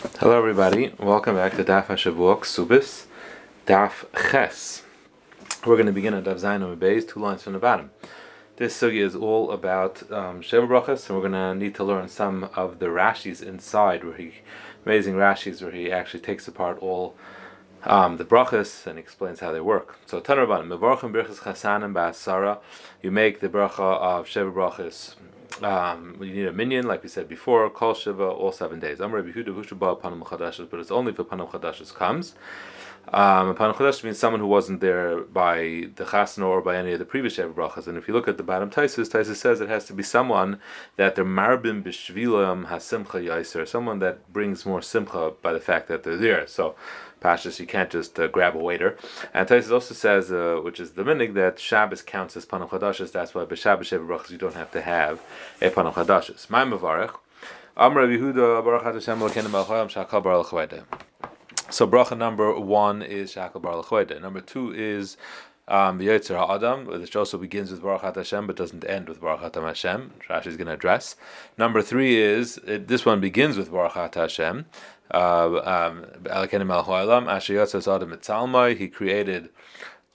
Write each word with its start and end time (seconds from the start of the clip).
Hello, 0.00 0.38
everybody. 0.38 0.94
Welcome 0.98 1.34
back 1.34 1.56
to 1.56 1.62
Daf 1.62 1.88
Hashavuot 1.88 2.40
Subis, 2.44 3.04
Daf 3.66 4.06
Ches. 4.30 4.82
We're 5.66 5.76
going 5.76 5.84
to 5.88 5.92
begin 5.92 6.14
at 6.14 6.24
Daf 6.24 6.40
Zayin 6.40 6.74
Beis, 6.78 7.06
two 7.06 7.20
lines 7.20 7.42
from 7.42 7.52
the 7.52 7.58
bottom. 7.58 7.90
This 8.56 8.80
sugi 8.80 9.02
is 9.04 9.14
all 9.14 9.50
about 9.50 10.10
um, 10.10 10.40
Sheva 10.40 10.66
Brachas, 10.66 11.06
and 11.06 11.18
we're 11.18 11.28
going 11.28 11.32
to 11.32 11.54
need 11.54 11.74
to 11.74 11.84
learn 11.84 12.08
some 12.08 12.48
of 12.56 12.78
the 12.78 12.86
Rashis 12.86 13.42
inside, 13.42 14.02
where 14.02 14.16
he, 14.16 14.36
amazing 14.86 15.16
Rashis, 15.16 15.60
where 15.60 15.70
he 15.70 15.92
actually 15.92 16.20
takes 16.20 16.48
apart 16.48 16.78
all 16.78 17.14
um, 17.84 18.16
the 18.16 18.24
brachas 18.24 18.86
and 18.86 18.98
explains 18.98 19.40
how 19.40 19.52
they 19.52 19.60
work. 19.60 19.98
So 20.06 20.18
Tanarban, 20.18 20.66
Mevorchim 20.66 21.12
Birchas 21.12 21.40
Chasanim 21.40 21.92
Ba'asara, 21.92 22.60
you 23.02 23.10
make 23.10 23.40
the 23.40 23.50
bracha 23.50 23.98
of 24.00 24.26
Sheva 24.26 24.50
Brachas 24.50 25.16
um, 25.62 26.16
you 26.20 26.32
need 26.32 26.46
a 26.46 26.52
minion, 26.52 26.86
like 26.86 27.02
we 27.02 27.08
said 27.08 27.28
before, 27.28 27.68
kol 27.70 27.94
shiva, 27.94 28.24
all 28.24 28.52
seven 28.52 28.80
days. 28.80 28.98
But 28.98 29.10
it's 29.20 30.90
only 30.90 31.12
if 31.12 31.18
Panam 31.18 31.50
Chadashas 31.50 31.94
comes. 31.94 32.34
Um, 33.12 33.56
Panam 33.56 33.74
Chadash 33.74 34.04
means 34.04 34.20
someone 34.20 34.40
who 34.40 34.46
wasn't 34.46 34.80
there 34.80 35.22
by 35.22 35.88
the 35.96 36.04
chasna 36.04 36.46
or 36.46 36.60
by 36.60 36.76
any 36.76 36.92
of 36.92 37.00
the 37.00 37.04
previous 37.04 37.36
Sheva 37.36 37.52
brachas. 37.52 37.88
And 37.88 37.98
if 37.98 38.06
you 38.06 38.14
look 38.14 38.28
at 38.28 38.36
the 38.36 38.44
bottom 38.44 38.70
Taisus, 38.70 39.10
Taisus 39.10 39.34
says 39.34 39.60
it 39.60 39.68
has 39.68 39.84
to 39.86 39.92
be 39.92 40.04
someone 40.04 40.60
that 40.96 41.16
they're 41.16 41.24
marbim 41.24 41.82
b'shvilam 41.82 42.66
hasimcha 42.66 43.24
yaiser, 43.24 43.66
someone 43.66 43.98
that 43.98 44.32
brings 44.32 44.64
more 44.64 44.80
simcha 44.80 45.32
by 45.42 45.52
the 45.52 45.58
fact 45.58 45.88
that 45.88 46.04
they're 46.04 46.16
there. 46.16 46.46
So 46.46 46.76
Pashas, 47.20 47.58
you 47.58 47.66
can't 47.66 47.90
just 47.90 48.18
uh, 48.20 48.28
grab 48.28 48.54
a 48.54 48.58
waiter. 48.58 48.96
And 49.34 49.48
Taisus 49.48 49.72
also 49.72 49.92
says, 49.92 50.30
uh, 50.30 50.60
which 50.62 50.78
is 50.78 50.92
the 50.92 51.02
minig, 51.02 51.34
that 51.34 51.58
Shabbos 51.58 52.02
counts 52.02 52.36
as 52.36 52.46
Panam 52.46 52.68
Chadashas. 52.68 53.10
That's 53.10 53.34
why 53.34 53.44
by 53.44 53.56
Shabbos 53.56 53.90
Sheva 53.90 54.06
brachas 54.06 54.30
you 54.30 54.38
don't 54.38 54.54
have 54.54 54.70
to 54.70 54.82
have 54.82 55.20
a 55.60 55.70
Panam 55.70 55.94
Chadashas. 55.94 56.48
My 56.48 56.64
Mavarech. 56.64 57.16
Amr 57.76 58.06
Yehuda 58.06 58.62
Baruch 58.64 58.82
Hashem 58.82 59.18
Elokeinu 59.18 59.50
Melech 59.50 59.90
Shakal 59.90 60.22
Baruch 60.22 60.52
So 61.70 61.86
bracha 61.86 62.18
number 62.18 62.58
one 62.58 63.00
is 63.00 63.34
Shakal 63.34 63.62
Baruch 63.62 64.20
Number 64.20 64.40
two 64.40 64.72
is 64.74 65.16
um, 65.68 66.00
Ha'adam, 66.00 66.86
which 66.86 67.14
also 67.14 67.38
begins 67.38 67.70
with 67.70 67.80
Baruch 67.80 68.16
Hashem 68.16 68.48
but 68.48 68.56
doesn't 68.56 68.84
end 68.84 69.08
with 69.08 69.20
Baruch 69.20 69.54
Hashem. 69.54 70.12
Rashi 70.28 70.48
is 70.48 70.56
going 70.56 70.66
to 70.66 70.72
address. 70.72 71.14
Number 71.56 71.80
three 71.80 72.20
is 72.20 72.58
it, 72.66 72.88
this 72.88 73.06
one 73.06 73.20
begins 73.20 73.56
with 73.56 73.70
Baruch 73.70 74.14
Hashem. 74.14 74.66
Uh, 75.12 75.60
um, 75.64 76.06
he 78.76 78.88
created 78.88 79.48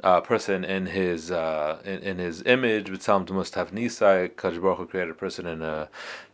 uh, 0.03 0.21
person 0.21 0.63
in 0.65 0.87
his 0.87 1.31
uh, 1.31 1.81
in, 1.85 1.99
in 1.99 2.17
his 2.17 2.43
image. 2.43 2.87
B'tzalim 2.87 3.29
must 3.31 3.55
have 3.55 3.71
nisai. 3.71 4.29
Kadosh 4.31 4.89
created 4.89 5.11
a 5.11 5.13
person 5.13 5.47
in 5.47 5.61
a 5.61 5.89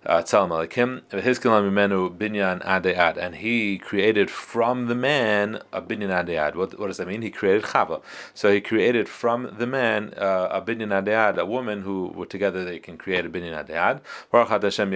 tzalim 0.06 0.50
alikim. 0.50 1.22
His 1.22 1.40
mimenu 1.40 2.18
binyan 2.18 2.64
adead, 2.66 3.18
and 3.18 3.36
he 3.36 3.78
created 3.78 4.32
from 4.32 4.88
the 4.88 4.96
man 4.96 5.62
a 5.72 5.82
binyan 5.82 6.10
adead. 6.10 6.56
What 6.56 6.80
what 6.80 6.88
does 6.88 6.98
that 6.98 7.08
mean? 7.08 7.22
He 7.22 7.30
created 7.30 7.64
chava. 7.64 8.02
So 8.34 8.52
he 8.52 8.62
created 8.62 9.08
from 9.08 9.56
the 9.58 9.68
man 9.68 10.14
uh, 10.18 10.50
a 10.52 10.62
binyan 10.62 10.90
adead, 10.90 11.38
a 11.38 11.46
woman 11.46 11.84
who 11.84 12.08
were 12.08 12.26
together 12.26 12.66
they 12.66 12.80
can 12.80 12.98
create 12.98 13.26
a 13.26 13.30
binyan 13.30 13.66
adead. 13.66 14.02
Baruch 14.32 14.50
Hashem. 14.50 14.92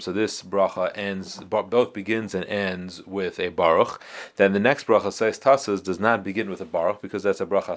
So 0.00 0.12
this 0.12 0.42
bracha 0.42 0.92
ends 0.94 1.38
both 1.38 1.92
begins 1.92 2.34
and 2.34 2.44
ends 2.44 3.04
with 3.04 3.40
a 3.40 3.48
baruch. 3.48 4.00
Then 4.36 4.52
the 4.52 4.60
next 4.60 4.86
bracha 4.86 5.12
says 5.12 5.38
Tassas 5.38 5.82
does 5.82 5.98
not 5.98 6.22
begin 6.22 6.48
with 6.48 6.60
a 6.60 6.64
baruch 6.64 7.02
because 7.02 7.24
that's 7.24 7.40
a 7.40 7.46
bracha 7.46 7.76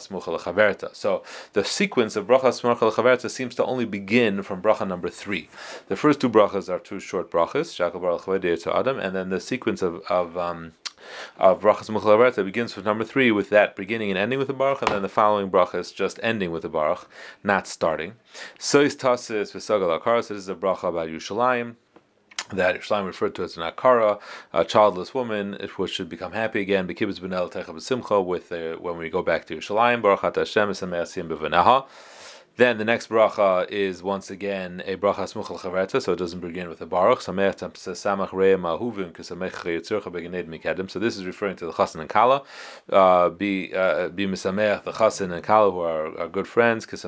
so 0.93 1.23
the 1.53 1.63
sequence 1.63 2.15
of 2.15 2.27
bracha 2.27 2.49
smucha 2.49 3.29
seems 3.29 3.55
to 3.55 3.65
only 3.65 3.85
begin 3.85 4.43
from 4.43 4.61
bracha 4.61 4.87
number 4.87 5.09
three. 5.09 5.49
The 5.87 5.95
first 5.95 6.19
two 6.19 6.29
brachas 6.29 6.69
are 6.69 6.79
two 6.79 6.99
short 6.99 7.31
brachas, 7.31 7.73
shakal 7.73 8.01
baruch 8.01 8.61
to 8.63 8.75
Adam, 8.75 8.99
and 8.99 9.15
then 9.15 9.29
the 9.29 9.39
sequence 9.39 9.81
of 9.81 10.01
of 10.09 10.37
um, 10.37 10.73
of 11.37 11.61
brachas 11.61 11.89
muchalaverta 11.89 12.43
begins 12.43 12.75
with 12.75 12.85
number 12.85 13.03
three, 13.03 13.31
with 13.31 13.49
that 13.49 13.75
beginning 13.75 14.09
and 14.09 14.17
ending 14.17 14.39
with 14.39 14.49
a 14.49 14.53
baruch, 14.53 14.81
and 14.81 14.91
then 14.91 15.01
the 15.01 15.09
following 15.09 15.49
brachas 15.49 15.93
just 15.93 16.19
ending 16.21 16.51
with 16.51 16.65
a 16.65 16.69
baruch, 16.69 17.07
not 17.43 17.67
starting. 17.67 18.13
So 18.57 18.81
is 18.81 18.95
tasis 18.95 19.53
v'sagal 19.53 19.99
akaras. 19.99 20.27
This 20.27 20.37
is 20.37 20.49
a 20.49 20.55
bracha 20.55 20.89
about 20.89 21.09
Yushalayim 21.09 21.75
that 22.51 22.75
Islam 22.75 23.05
referred 23.05 23.35
to 23.35 23.43
as 23.43 23.57
an 23.57 23.63
akara, 23.63 24.19
a 24.53 24.65
childless 24.65 25.13
woman, 25.13 25.57
which 25.77 25.93
should 25.93 26.09
become 26.09 26.31
happy 26.31 26.61
again. 26.61 26.87
Bekibbutz 26.87 27.19
techa 27.19 27.81
simcha 27.81 28.21
with 28.21 28.51
uh, 28.51 28.75
when 28.77 28.97
we 28.97 29.09
go 29.09 29.21
back 29.21 29.45
to 29.45 29.55
Yerushalayim, 29.57 30.01
Baruch 30.01 30.35
Hashem 30.35 30.69
esameasim 30.69 31.27
bevenaha. 31.27 31.85
Then 32.59 32.77
the 32.77 32.83
next 32.83 33.07
bracha 33.07 33.69
is 33.69 34.03
once 34.03 34.29
again 34.29 34.83
a 34.85 34.97
bracha 34.97 35.31
smuchal 35.31 35.57
chaverta, 35.57 36.01
so 36.01 36.11
it 36.11 36.19
doesn't 36.19 36.41
begin 36.41 36.67
with 36.67 36.81
a 36.81 36.85
baruch. 36.85 37.21
So 37.21 37.31
this 37.31 37.61
is 41.17 41.25
referring 41.25 41.55
to 41.55 41.65
the 41.65 41.71
chasen 41.71 42.01
and 42.01 42.09
kala. 42.09 42.43
Uh, 42.91 43.29
be 43.29 43.73
uh, 43.73 44.09
be 44.09 44.27
misamech 44.27 44.83
the 44.83 44.91
chasen 44.91 45.31
and 45.31 45.41
kala 45.41 45.71
who 45.71 45.79
are, 45.79 46.19
are 46.19 46.27
good 46.27 46.49
friends. 46.49 46.85
Just 46.85 47.05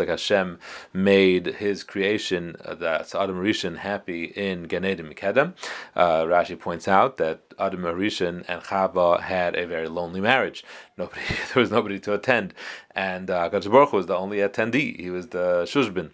like 0.00 0.08
Hashem 0.08 0.58
made 0.92 1.46
His 1.46 1.84
creation, 1.84 2.56
uh, 2.64 2.74
that's 2.74 3.14
Adam 3.14 3.40
Rishon, 3.40 3.76
happy 3.76 4.24
in 4.24 4.66
Ganed 4.66 4.98
Mikedem. 4.98 5.54
Uh, 5.94 6.24
Rashi 6.24 6.58
points 6.58 6.88
out 6.88 7.18
that 7.18 7.49
Adam 7.60 7.82
Rishon 7.82 8.44
and 8.48 8.62
Chava 8.62 9.20
had 9.20 9.56
a 9.56 9.66
very 9.66 9.88
lonely 9.88 10.20
marriage. 10.20 10.64
Nobody, 10.96 11.20
there 11.54 11.60
was 11.60 11.70
nobody 11.70 12.00
to 12.00 12.14
attend, 12.14 12.54
and 12.94 13.30
uh, 13.30 13.48
Baruch 13.50 13.92
was 13.92 14.06
the 14.06 14.16
only 14.16 14.38
attendee. 14.38 14.98
He 14.98 15.10
was 15.10 15.28
the 15.28 15.64
shushbin. 15.64 16.10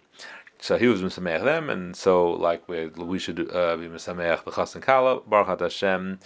So 0.59 0.77
he 0.77 0.87
was 0.87 1.01
misameach 1.01 1.43
them, 1.43 1.69
and 1.69 1.95
so 1.95 2.31
like 2.31 2.67
we 2.67 2.87
we 2.87 3.19
should 3.19 3.39
uh, 3.39 3.77
be 3.77 3.87
misameach 3.87 4.43
the 4.43 4.51
chas 4.51 4.73
and 4.73 4.83
kala 4.83 5.21
baruch 5.21 5.59
Hashem 5.59 6.19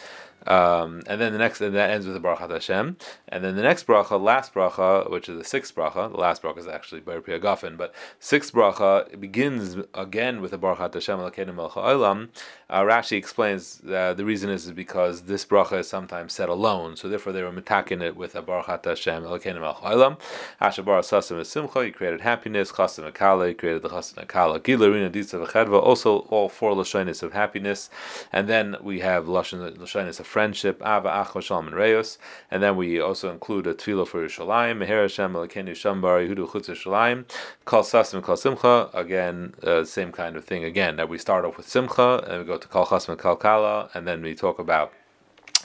um, 0.47 1.01
and 1.07 1.21
then 1.21 1.33
the 1.33 1.37
next, 1.37 1.61
and 1.61 1.75
that 1.75 1.91
ends 1.91 2.05
with 2.05 2.15
the 2.15 2.19
Baruch 2.19 2.39
Hashem. 2.39 2.97
And 3.27 3.43
then 3.43 3.55
the 3.55 3.61
next 3.61 3.85
bracha, 3.85 4.21
last 4.21 4.53
bracha, 4.53 5.09
which 5.09 5.29
is 5.29 5.37
the 5.37 5.43
sixth 5.43 5.75
bracha, 5.75 6.11
the 6.11 6.17
last 6.17 6.41
bracha 6.41 6.57
is 6.57 6.67
actually 6.67 7.01
Bar 7.01 7.21
Gafen, 7.21 7.77
but 7.77 7.93
sixth 8.19 8.53
bracha 8.53 9.19
begins 9.19 9.77
again 9.93 10.41
with 10.41 10.51
the 10.51 10.57
Baruch 10.57 10.93
Hashem 10.93 11.19
Elokeinu 11.19 11.53
Melech 11.53 11.71
Olam. 11.73 12.29
Uh, 12.69 12.81
Rashi 12.81 13.17
explains 13.17 13.81
uh, 13.91 14.13
the 14.13 14.23
reason 14.25 14.49
is 14.49 14.71
because 14.71 15.23
this 15.23 15.45
bracha 15.45 15.79
is 15.79 15.87
sometimes 15.87 16.33
said 16.33 16.49
alone, 16.49 16.95
so 16.95 17.07
therefore 17.07 17.33
they 17.33 17.43
were 17.43 17.51
mitaking 17.51 18.01
it 18.01 18.15
with 18.15 18.35
a 18.35 18.41
Baruch 18.41 18.85
Hashem 18.85 19.23
Elokeinu 19.23 19.59
Melech 19.59 19.77
Olam. 19.77 20.19
Asher 20.59 20.83
Baruch 20.83 21.05
Sasim 21.05 21.45
Simcha, 21.45 21.85
he 21.85 21.91
created 21.91 22.21
happiness. 22.21 22.71
Chasim 22.71 23.11
Akala, 23.11 23.49
he 23.49 23.53
created 23.53 23.81
the 23.81 23.89
Chasim 23.89 24.25
Akala. 24.25 24.59
Gilarina 24.59 25.11
Ditza 25.11 25.45
V'chedva, 25.45 25.81
also 25.81 26.19
all 26.29 26.49
four 26.49 26.73
lashonis 26.73 27.21
of 27.21 27.33
happiness. 27.33 27.89
And 28.31 28.47
then 28.47 28.77
we 28.81 29.01
have 29.01 29.25
lashonis 29.25 30.19
of 30.19 30.27
friendship, 30.31 30.81
Ava 30.81 31.09
Achva 31.09 31.41
Shalom 31.41 31.67
and 31.67 32.07
and 32.49 32.63
then 32.63 32.77
we 32.77 33.01
also 33.01 33.29
include 33.29 33.67
a 33.67 33.73
tefillah 33.73 34.07
for 34.07 34.25
Yerushalayim, 34.25 34.77
Meher 34.77 35.01
Hashem 35.01 35.33
Elokenu 35.33 35.71
Shambar 35.71 36.25
Yehudu 36.25 36.47
Chutz 36.47 36.69
Yerushalayim, 36.69 37.25
Kol 37.65 37.83
Sasim 37.83 38.23
Kol 38.23 38.37
Simcha. 38.37 38.89
Again, 38.93 39.53
uh, 39.61 39.83
same 39.83 40.13
kind 40.13 40.37
of 40.37 40.45
thing. 40.45 40.63
Again, 40.63 40.95
that 40.95 41.09
we 41.09 41.17
start 41.17 41.43
off 41.43 41.57
with 41.57 41.67
Simcha, 41.67 42.23
and 42.27 42.39
we 42.39 42.45
go 42.45 42.57
to 42.57 42.67
Kol 42.69 42.85
Chasm 42.85 43.17
Kol 43.17 43.35
Kala, 43.35 43.89
and 43.93 44.07
then 44.07 44.21
we 44.21 44.33
talk 44.33 44.57
about 44.57 44.93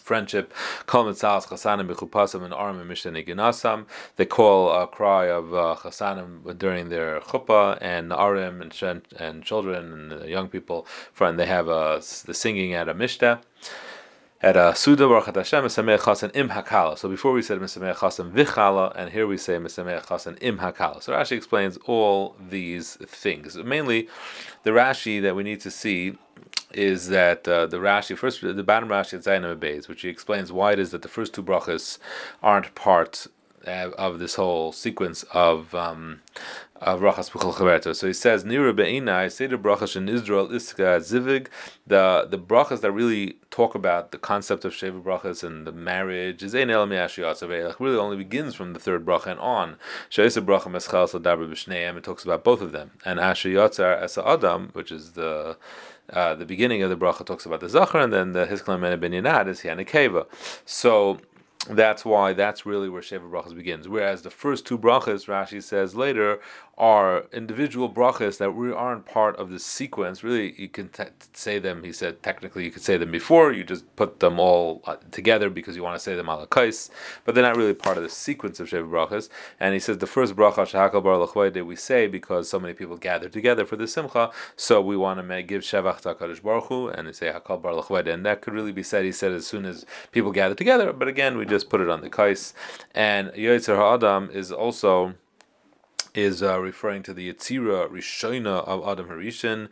friendship. 0.02 0.52
They 0.86 0.92
call 4.26 4.72
a 4.72 4.86
cry 4.86 5.26
of 5.26 5.54
uh, 5.54 5.76
Chasanim 5.80 6.58
during 6.58 6.88
their 6.90 7.20
chuppah 7.20 7.78
and 7.80 8.10
Arim 8.12 8.60
and, 8.62 9.02
and 9.18 9.44
children 9.44 10.12
and 10.12 10.28
young 10.28 10.48
people. 10.48 10.86
And 11.20 11.38
they 11.38 11.46
have 11.46 11.66
the 11.66 12.00
singing 12.00 12.72
at 12.74 12.88
a 12.88 12.94
Mishnah 12.94 13.40
at 14.46 14.56
a 14.56 14.76
Suda 14.76 15.08
Baruch 15.08 15.34
Hashem 15.34 15.64
Mesameh 15.64 15.98
Chasen 15.98 16.30
Im 16.32 16.50
Hakala. 16.50 16.96
So 16.96 17.08
before 17.08 17.32
we 17.32 17.42
said 17.42 17.58
Mesameh 17.58 17.96
Chasen 17.96 18.30
Vichala, 18.30 18.92
and 18.94 19.10
here 19.10 19.26
we 19.26 19.36
say 19.36 19.54
Mesameh 19.54 20.06
Chasen 20.06 20.38
Im 20.40 20.58
Hakala. 20.58 21.02
So 21.02 21.14
Rashi 21.14 21.32
explains 21.32 21.78
all 21.78 22.36
these 22.48 22.94
things. 22.94 23.56
Mainly, 23.56 24.08
the 24.62 24.70
Rashi 24.70 25.20
that 25.20 25.34
we 25.34 25.42
need 25.42 25.60
to 25.62 25.70
see 25.72 26.16
is 26.72 27.08
that 27.08 27.48
uh, 27.48 27.66
the 27.66 27.78
Rashi 27.78 28.16
first 28.16 28.40
the 28.40 28.62
bottom 28.62 28.88
Rashi 28.88 29.14
at 29.14 29.24
Zayin 29.24 29.58
Beis, 29.58 29.88
which 29.88 30.02
he 30.02 30.08
explains 30.08 30.52
why 30.52 30.74
it 30.74 30.78
is 30.78 30.92
that 30.92 31.02
the 31.02 31.08
first 31.08 31.34
two 31.34 31.42
brachas 31.42 31.98
aren't 32.40 32.72
part 32.76 33.26
uh, 33.66 33.90
of 33.98 34.18
this 34.18 34.36
whole 34.36 34.72
sequence 34.72 35.24
of 35.32 35.74
um, 35.74 36.20
of 36.80 37.00
brachas 37.00 37.30
b'chol 37.30 37.96
So 37.96 38.06
he 38.06 38.12
says 38.12 38.44
nira 38.44 38.74
be'inai 38.74 39.34
the 39.36 39.56
brachas 39.56 39.96
in 39.96 40.08
Israel 40.08 40.48
iska 40.48 40.98
zivig. 41.00 41.48
The 41.86 42.26
the 42.30 42.38
brachas 42.38 42.80
that 42.80 42.92
really 42.92 43.38
talk 43.50 43.74
about 43.74 44.12
the 44.12 44.18
concept 44.18 44.64
of 44.64 44.72
sheva 44.72 45.02
brachas 45.02 45.42
and 45.42 45.66
the 45.66 45.72
marriage 45.72 46.42
is 46.42 46.54
ein 46.54 46.68
like 46.68 47.80
really 47.80 47.96
only 47.96 48.16
begins 48.16 48.54
from 48.54 48.72
the 48.72 48.78
third 48.78 49.04
bracha 49.04 49.28
and 49.28 49.40
on. 49.40 49.76
Sheisa 50.10 50.44
bracha 50.44 50.64
meschal 50.64 51.08
sadaber 51.08 51.48
b'shneim. 51.50 51.96
It 51.96 52.04
talks 52.04 52.24
about 52.24 52.44
both 52.44 52.60
of 52.60 52.72
them. 52.72 52.92
And 53.04 53.18
asher 53.18 53.48
yotzar 53.48 54.00
as 54.00 54.18
adam 54.18 54.70
which 54.72 54.92
is 54.92 55.12
the 55.12 55.56
uh, 56.10 56.34
the 56.34 56.46
beginning 56.46 56.82
of 56.82 56.90
the 56.90 56.96
bracha 56.96 57.26
talks 57.26 57.46
about 57.46 57.60
the 57.60 57.68
zachar, 57.68 57.98
and 57.98 58.12
then 58.12 58.32
the 58.32 58.46
hisklam 58.46 58.80
ben 59.00 59.12
yanad 59.12 59.48
is 59.48 59.62
yanekeva. 59.62 60.26
So 60.64 61.18
that's 61.70 62.04
why 62.04 62.32
that's 62.32 62.66
really 62.66 62.88
where 62.88 63.02
Sheva 63.02 63.30
Brachas 63.30 63.54
begins. 63.54 63.88
Whereas 63.88 64.22
the 64.22 64.30
first 64.30 64.66
two 64.66 64.78
brachas, 64.78 65.26
Rashi 65.26 65.62
says 65.62 65.94
later, 65.94 66.40
are 66.78 67.24
individual 67.32 67.88
brachas 67.88 68.36
that 68.36 68.54
we 68.54 68.70
aren't 68.70 69.06
part 69.06 69.34
of 69.36 69.50
the 69.50 69.58
sequence. 69.58 70.22
Really, 70.22 70.54
you 70.60 70.68
can 70.68 70.90
t- 70.90 71.04
say 71.32 71.58
them. 71.58 71.82
He 71.82 71.92
said 71.92 72.22
technically 72.22 72.64
you 72.64 72.70
could 72.70 72.82
say 72.82 72.98
them 72.98 73.10
before. 73.10 73.52
You 73.52 73.64
just 73.64 73.84
put 73.96 74.20
them 74.20 74.38
all 74.38 74.82
uh, 74.84 74.96
together 75.10 75.48
because 75.48 75.74
you 75.74 75.82
want 75.82 75.96
to 75.96 76.00
say 76.00 76.14
them 76.14 76.28
ala 76.28 76.46
but 77.24 77.34
they're 77.34 77.42
not 77.42 77.56
really 77.56 77.72
part 77.72 77.96
of 77.96 78.02
the 78.02 78.10
sequence 78.10 78.60
of 78.60 78.68
Sheva 78.68 78.88
brachas. 78.88 79.30
And 79.58 79.72
he 79.72 79.80
says 79.80 79.98
the 79.98 80.06
first 80.06 80.36
bracha 80.36 80.66
shahakal 80.66 81.02
bar 81.02 81.64
we 81.64 81.76
say 81.76 82.06
because 82.06 82.50
so 82.50 82.60
many 82.60 82.74
people 82.74 82.96
gather 82.98 83.30
together 83.30 83.64
for 83.64 83.76
the 83.76 83.88
simcha, 83.88 84.30
so 84.54 84.80
we 84.82 84.96
want 84.96 85.26
to 85.26 85.42
give 85.42 85.62
shevach 85.62 86.02
to 86.02 86.42
Baruch 86.42 86.64
Hu 86.64 86.88
and 86.88 87.08
they 87.08 87.12
say 87.12 87.32
hakal 87.32 87.60
bar 87.62 88.02
and 88.06 88.26
that 88.26 88.42
could 88.42 88.52
really 88.52 88.72
be 88.72 88.82
said. 88.82 89.04
He 89.04 89.12
said 89.12 89.32
as 89.32 89.46
soon 89.46 89.64
as 89.64 89.86
people 90.12 90.30
gather 90.30 90.54
together, 90.54 90.92
but 90.92 91.08
again 91.08 91.38
we 91.38 91.46
just 91.46 91.70
put 91.70 91.80
it 91.80 91.88
on 91.88 92.02
the 92.02 92.10
kais. 92.10 92.52
And 92.94 93.30
Yotzer 93.30 93.76
Ha'adam 93.76 94.30
is 94.30 94.52
also 94.52 95.14
is 96.16 96.42
uh, 96.42 96.58
referring 96.58 97.02
to 97.04 97.14
the 97.14 97.32
Yitzira 97.32 97.88
Rishona 97.90 98.66
of 98.66 98.86
Adam 98.88 99.08
Harishan, 99.08 99.68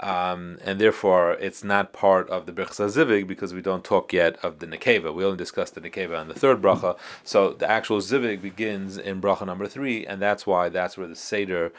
um, 0.00 0.58
and 0.64 0.80
therefore 0.80 1.34
it's 1.34 1.62
not 1.62 1.92
part 1.92 2.28
of 2.30 2.46
the 2.46 2.52
Birchas 2.52 2.96
Zivig 2.96 3.26
because 3.26 3.54
we 3.54 3.62
don't 3.62 3.84
talk 3.84 4.12
yet 4.12 4.36
of 4.44 4.58
the 4.58 4.66
Nekeva. 4.66 5.14
We 5.14 5.24
only 5.24 5.36
discussed 5.36 5.74
the 5.74 5.80
Nekeva 5.80 6.18
on 6.18 6.28
the 6.28 6.34
third 6.34 6.60
bracha. 6.60 6.98
So 7.22 7.52
the 7.52 7.70
actual 7.70 8.00
Zivig 8.00 8.42
begins 8.42 8.98
in 8.98 9.20
bracha 9.20 9.46
number 9.46 9.68
three, 9.68 10.04
and 10.04 10.20
that's 10.20 10.46
why 10.46 10.68
that's 10.68 10.98
where 10.98 11.08
the 11.08 11.16
Seder 11.16 11.72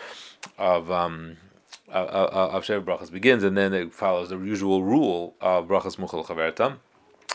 of. 0.57 0.91
Um, 0.91 1.37
of 1.87 2.65
Shev 2.65 2.83
Brachas 2.83 3.11
begins, 3.11 3.43
and 3.43 3.55
then 3.55 3.71
it 3.71 3.93
follows 3.93 4.29
the 4.29 4.39
usual 4.39 4.83
rule 4.83 5.35
of 5.39 5.67
Brachas 5.67 5.97
Muchal 5.97 6.25
Chavertam 6.25 6.77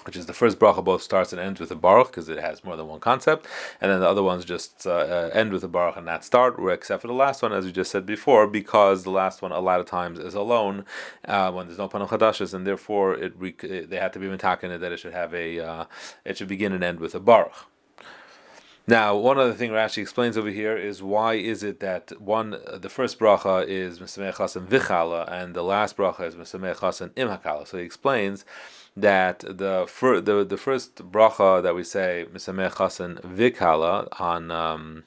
which 0.04 0.16
is 0.16 0.26
the 0.26 0.32
first 0.32 0.58
bracha 0.58 0.82
both 0.82 1.02
starts 1.02 1.32
and 1.32 1.40
ends 1.40 1.60
with 1.60 1.70
a 1.70 1.76
baruch 1.76 2.08
because 2.08 2.28
it 2.28 2.38
has 2.38 2.64
more 2.64 2.76
than 2.76 2.88
one 2.88 3.00
concept, 3.00 3.46
and 3.80 3.90
then 3.90 4.00
the 4.00 4.08
other 4.08 4.22
ones 4.22 4.44
just 4.44 4.86
uh, 4.86 4.90
uh, 4.90 5.30
end 5.32 5.52
with 5.52 5.62
a 5.62 5.68
baruch 5.68 5.96
and 5.96 6.06
not 6.06 6.24
start, 6.24 6.56
except 6.70 7.02
for 7.02 7.08
the 7.08 7.14
last 7.14 7.42
one, 7.42 7.52
as 7.52 7.64
we 7.64 7.72
just 7.72 7.90
said 7.90 8.06
before, 8.06 8.46
because 8.46 9.04
the 9.04 9.10
last 9.10 9.42
one 9.42 9.52
a 9.52 9.60
lot 9.60 9.80
of 9.80 9.86
times 9.86 10.18
is 10.18 10.34
alone 10.34 10.84
uh, 11.26 11.50
when 11.52 11.66
there's 11.66 11.78
no 11.78 11.88
panel 11.88 12.08
chadashes, 12.08 12.54
and 12.54 12.66
therefore 12.66 13.14
it, 13.14 13.90
they 13.90 13.96
had 13.96 14.12
to 14.12 14.18
be 14.18 14.26
mitakin 14.26 14.78
that 14.80 14.92
it 14.92 14.98
should 14.98 15.12
have 15.12 15.34
a 15.34 15.60
uh, 15.60 15.84
it 16.24 16.38
should 16.38 16.48
begin 16.48 16.72
and 16.72 16.82
end 16.82 17.00
with 17.00 17.14
a 17.14 17.20
baruch. 17.20 17.66
Now, 18.86 19.14
one 19.14 19.38
other 19.38 19.52
thing 19.52 19.70
Rashi 19.70 19.98
explains 19.98 20.36
over 20.36 20.48
here 20.48 20.76
is 20.76 21.00
why 21.00 21.34
is 21.34 21.62
it 21.62 21.78
that 21.78 22.20
one 22.20 22.56
the 22.72 22.88
first 22.88 23.20
bracha 23.20 23.64
is 23.64 24.00
Mesamech 24.00 24.34
Chasen 24.34 24.66
Vichala 24.66 25.30
and 25.30 25.54
the 25.54 25.62
last 25.62 25.96
bracha 25.96 26.26
is 26.26 26.34
Mesamech 26.34 26.78
Chasen 26.78 27.10
Imhakala. 27.10 27.68
So 27.68 27.78
he 27.78 27.84
explains 27.84 28.44
that 28.96 29.40
the 29.40 29.86
fir- 29.88 30.20
the 30.20 30.44
the 30.44 30.56
first 30.56 30.96
bracha 30.96 31.62
that 31.62 31.74
we 31.74 31.84
say 31.84 32.26
Misamech 32.32 32.72
Chasen 32.74 33.20
Vikala 33.22 34.08
on 34.20 34.50
um, 34.50 35.04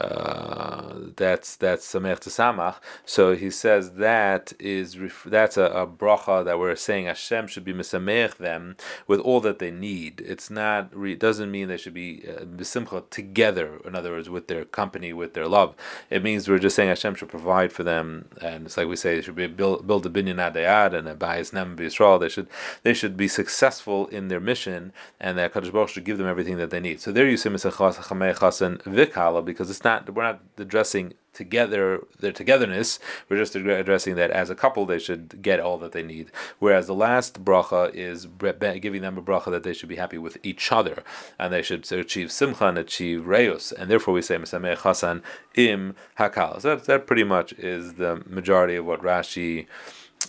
uh, 0.00 0.94
that's 1.16 1.56
that's 1.56 1.86
samech 1.92 2.20
to 2.20 2.30
samach. 2.30 2.76
So 3.04 3.36
he 3.36 3.50
says 3.50 3.92
that 3.92 4.54
is 4.58 4.96
that's 5.26 5.58
a, 5.58 5.64
a, 5.64 5.86
bracha 5.86 6.44
that 6.46 6.58
we're 6.58 6.76
saying 6.76 7.06
Hashem 7.06 7.46
should 7.46 7.64
be 7.64 7.74
misamech 7.74 8.36
them 8.36 8.76
with 9.06 9.20
all 9.20 9.40
that 9.40 9.58
they 9.58 9.70
need. 9.70 10.22
It's 10.22 10.48
not 10.48 10.96
re- 10.96 11.14
doesn't 11.14 11.50
mean 11.50 11.68
they 11.68 11.76
should 11.76 11.92
be 11.92 12.24
uh, 12.26 13.00
together. 13.10 13.80
In 13.84 13.94
other 13.94 14.12
words, 14.12 14.30
with 14.30 14.48
their 14.48 14.64
company, 14.64 15.12
with 15.12 15.34
their 15.34 15.46
love. 15.46 15.74
It 16.08 16.22
means 16.22 16.48
we're 16.48 16.58
just 16.58 16.76
saying 16.76 16.88
Hashem 16.88 17.16
should 17.16 17.28
provide 17.28 17.70
for 17.70 17.82
them, 17.82 18.28
and 18.40 18.64
it's 18.64 18.78
like 18.78 18.88
we 18.88 18.96
say 18.96 19.16
they 19.16 19.22
should 19.22 19.36
be 19.36 19.46
build 19.46 19.86
build 19.86 20.06
a 20.06 20.10
binyan 20.10 20.36
adayad 20.36 20.94
and 20.94 21.06
a 21.06 21.14
bayis 21.14 21.52
nem 21.52 21.76
b'yisrael. 21.76 22.18
They 22.18 22.30
should 22.30 22.46
they 22.82 22.94
should 22.94 23.18
be 23.18 23.28
successful 23.28 24.06
in 24.06 24.28
their 24.28 24.40
mission, 24.40 24.94
and 25.20 25.36
that 25.36 25.52
Kadosh 25.52 25.70
Baruch 25.70 25.90
should 25.90 26.04
give 26.04 26.16
them 26.16 26.26
everything 26.26 26.56
that 26.56 26.70
they 26.70 26.80
need. 26.80 27.02
So 27.02 27.12
there 27.12 27.28
you 27.28 27.36
see 27.36 27.50
misachas 27.50 27.96
chamechasen 27.96 28.82
vikala 28.84 29.44
because 29.44 29.68
it's 29.68 29.81
not 29.84 30.14
we're 30.14 30.22
not 30.22 30.42
addressing 30.58 31.14
together 31.32 32.04
their 32.20 32.32
togetherness. 32.32 32.98
We're 33.28 33.38
just 33.38 33.56
addressing 33.56 34.16
that 34.16 34.30
as 34.30 34.50
a 34.50 34.54
couple 34.54 34.84
they 34.84 34.98
should 34.98 35.40
get 35.42 35.60
all 35.60 35.78
that 35.78 35.92
they 35.92 36.02
need. 36.02 36.30
Whereas 36.58 36.86
the 36.86 36.94
last 36.94 37.44
bracha 37.44 37.92
is 37.94 38.26
giving 38.26 39.02
them 39.02 39.18
a 39.18 39.22
bracha 39.22 39.50
that 39.50 39.62
they 39.62 39.72
should 39.72 39.88
be 39.88 39.96
happy 39.96 40.18
with 40.18 40.36
each 40.42 40.70
other 40.70 41.02
and 41.38 41.52
they 41.52 41.62
should 41.62 41.90
achieve 41.90 42.30
simcha 42.30 42.66
and 42.66 42.78
achieve 42.78 43.26
reus. 43.26 43.72
And 43.72 43.90
therefore 43.90 44.14
we 44.14 44.22
say 44.22 44.36
Mesameh 44.36 44.78
Hasan 44.78 45.22
im 45.54 45.94
hakal. 46.18 46.60
So 46.60 46.76
that, 46.76 46.84
that 46.84 47.06
pretty 47.06 47.24
much 47.24 47.52
is 47.54 47.94
the 47.94 48.22
majority 48.26 48.76
of 48.76 48.84
what 48.84 49.02
Rashi 49.02 49.66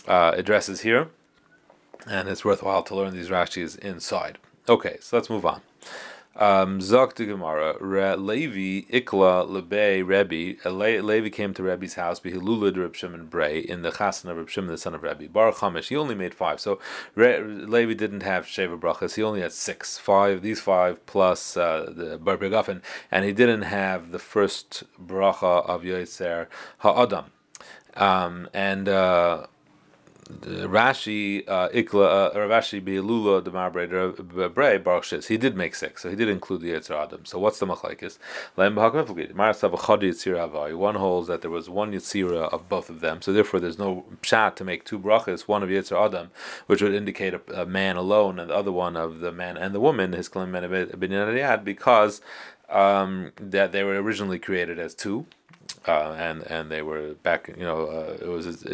uh, 0.08 0.32
addresses 0.34 0.80
here. 0.80 1.08
And 2.06 2.28
it's 2.28 2.44
worthwhile 2.44 2.82
to 2.84 2.94
learn 2.94 3.14
these 3.14 3.30
Rashis 3.30 3.78
inside. 3.78 4.38
Okay, 4.68 4.98
so 5.00 5.16
let's 5.16 5.30
move 5.30 5.46
on. 5.46 5.60
Um, 6.36 6.80
to 6.80 7.26
Gemara, 7.26 7.76
Levi 8.16 8.88
Ikla 8.90 9.48
Lebe 9.48 10.06
Rebbe. 10.06 10.68
Levi 10.68 11.28
came 11.28 11.54
to 11.54 11.62
Rebbe's 11.62 11.94
house, 11.94 12.18
Behilula 12.18 12.76
Reb 12.76 12.96
Shimon 12.96 13.26
Bray 13.26 13.60
in 13.60 13.82
the 13.82 13.90
Chasan 13.90 14.30
of 14.30 14.36
Reb 14.36 14.48
Shimon, 14.48 14.70
the 14.70 14.78
son 14.78 14.94
of 14.94 15.02
Rebbe. 15.04 15.28
Baruch 15.28 15.58
Hamish, 15.58 15.88
he 15.88 15.96
only 15.96 16.16
made 16.16 16.34
five. 16.34 16.58
So 16.58 16.80
Re- 17.14 17.40
Levi 17.40 17.94
didn't 17.94 18.22
have 18.22 18.46
Sheva 18.46 18.78
Brachas, 18.78 19.14
he 19.14 19.22
only 19.22 19.42
had 19.42 19.52
six. 19.52 19.96
Five, 19.96 20.42
these 20.42 20.60
five 20.60 21.06
plus 21.06 21.56
uh, 21.56 21.92
the 21.94 22.18
Bar 22.18 22.36
Begafen, 22.36 22.82
and 23.10 23.24
he 23.24 23.32
didn't 23.32 23.62
have 23.62 24.10
the 24.10 24.18
first 24.18 24.82
bracha 25.00 25.64
of 25.66 25.82
Yotzer 25.82 26.48
Ha'adam. 26.78 27.26
Um, 27.96 28.48
and 28.52 28.88
uh, 28.88 29.46
Rashi 30.24 31.46
uh, 31.46 31.68
Ikla 31.68 32.34
uh, 32.34 32.38
Rashi 32.38 32.82
Beilula 32.82 33.44
Demar 33.44 33.70
Brei 33.70 34.82
Baruch 34.82 35.24
He 35.24 35.36
did 35.36 35.56
make 35.56 35.74
six, 35.74 36.02
so 36.02 36.10
he 36.10 36.16
did 36.16 36.28
include 36.28 36.62
the 36.62 36.70
Yetzer 36.70 36.96
Adam. 36.96 37.24
So 37.24 37.38
what's 37.38 37.58
the 37.58 37.66
machlekes? 37.66 38.18
One 38.54 40.94
holds 40.94 41.28
that 41.28 41.42
there 41.42 41.50
was 41.50 41.68
one 41.68 41.92
Yitzira 41.92 42.52
of 42.52 42.68
both 42.68 42.88
of 42.88 43.00
them, 43.00 43.20
so 43.20 43.32
therefore 43.32 43.60
there's 43.60 43.78
no 43.78 44.04
pshat 44.22 44.56
to 44.56 44.64
make 44.64 44.84
two 44.84 44.98
brachas, 44.98 45.42
one 45.42 45.62
of 45.62 45.68
Yetzer 45.68 46.02
Adam, 46.02 46.30
which 46.66 46.80
would 46.80 46.94
indicate 46.94 47.34
a, 47.34 47.62
a, 47.62 47.66
man 47.66 47.96
alone, 47.96 48.38
and 48.38 48.50
the 48.50 48.54
other 48.54 48.72
one 48.72 48.96
of 48.96 49.20
the 49.20 49.32
man 49.32 49.56
and 49.56 49.74
the 49.74 49.80
woman, 49.80 50.12
his 50.12 50.28
Ben 50.28 51.64
because 51.64 52.20
um, 52.70 53.32
that 53.36 53.72
they 53.72 53.84
were 53.84 54.02
originally 54.02 54.38
created 54.38 54.78
as 54.78 54.94
two 54.94 55.26
uh, 55.86 56.14
and 56.18 56.42
and 56.44 56.70
they 56.70 56.82
were 56.82 57.14
back. 57.22 57.48
You 57.48 57.64
know, 57.64 57.86
uh, 57.86 58.16
it 58.20 58.28
was 58.28 58.64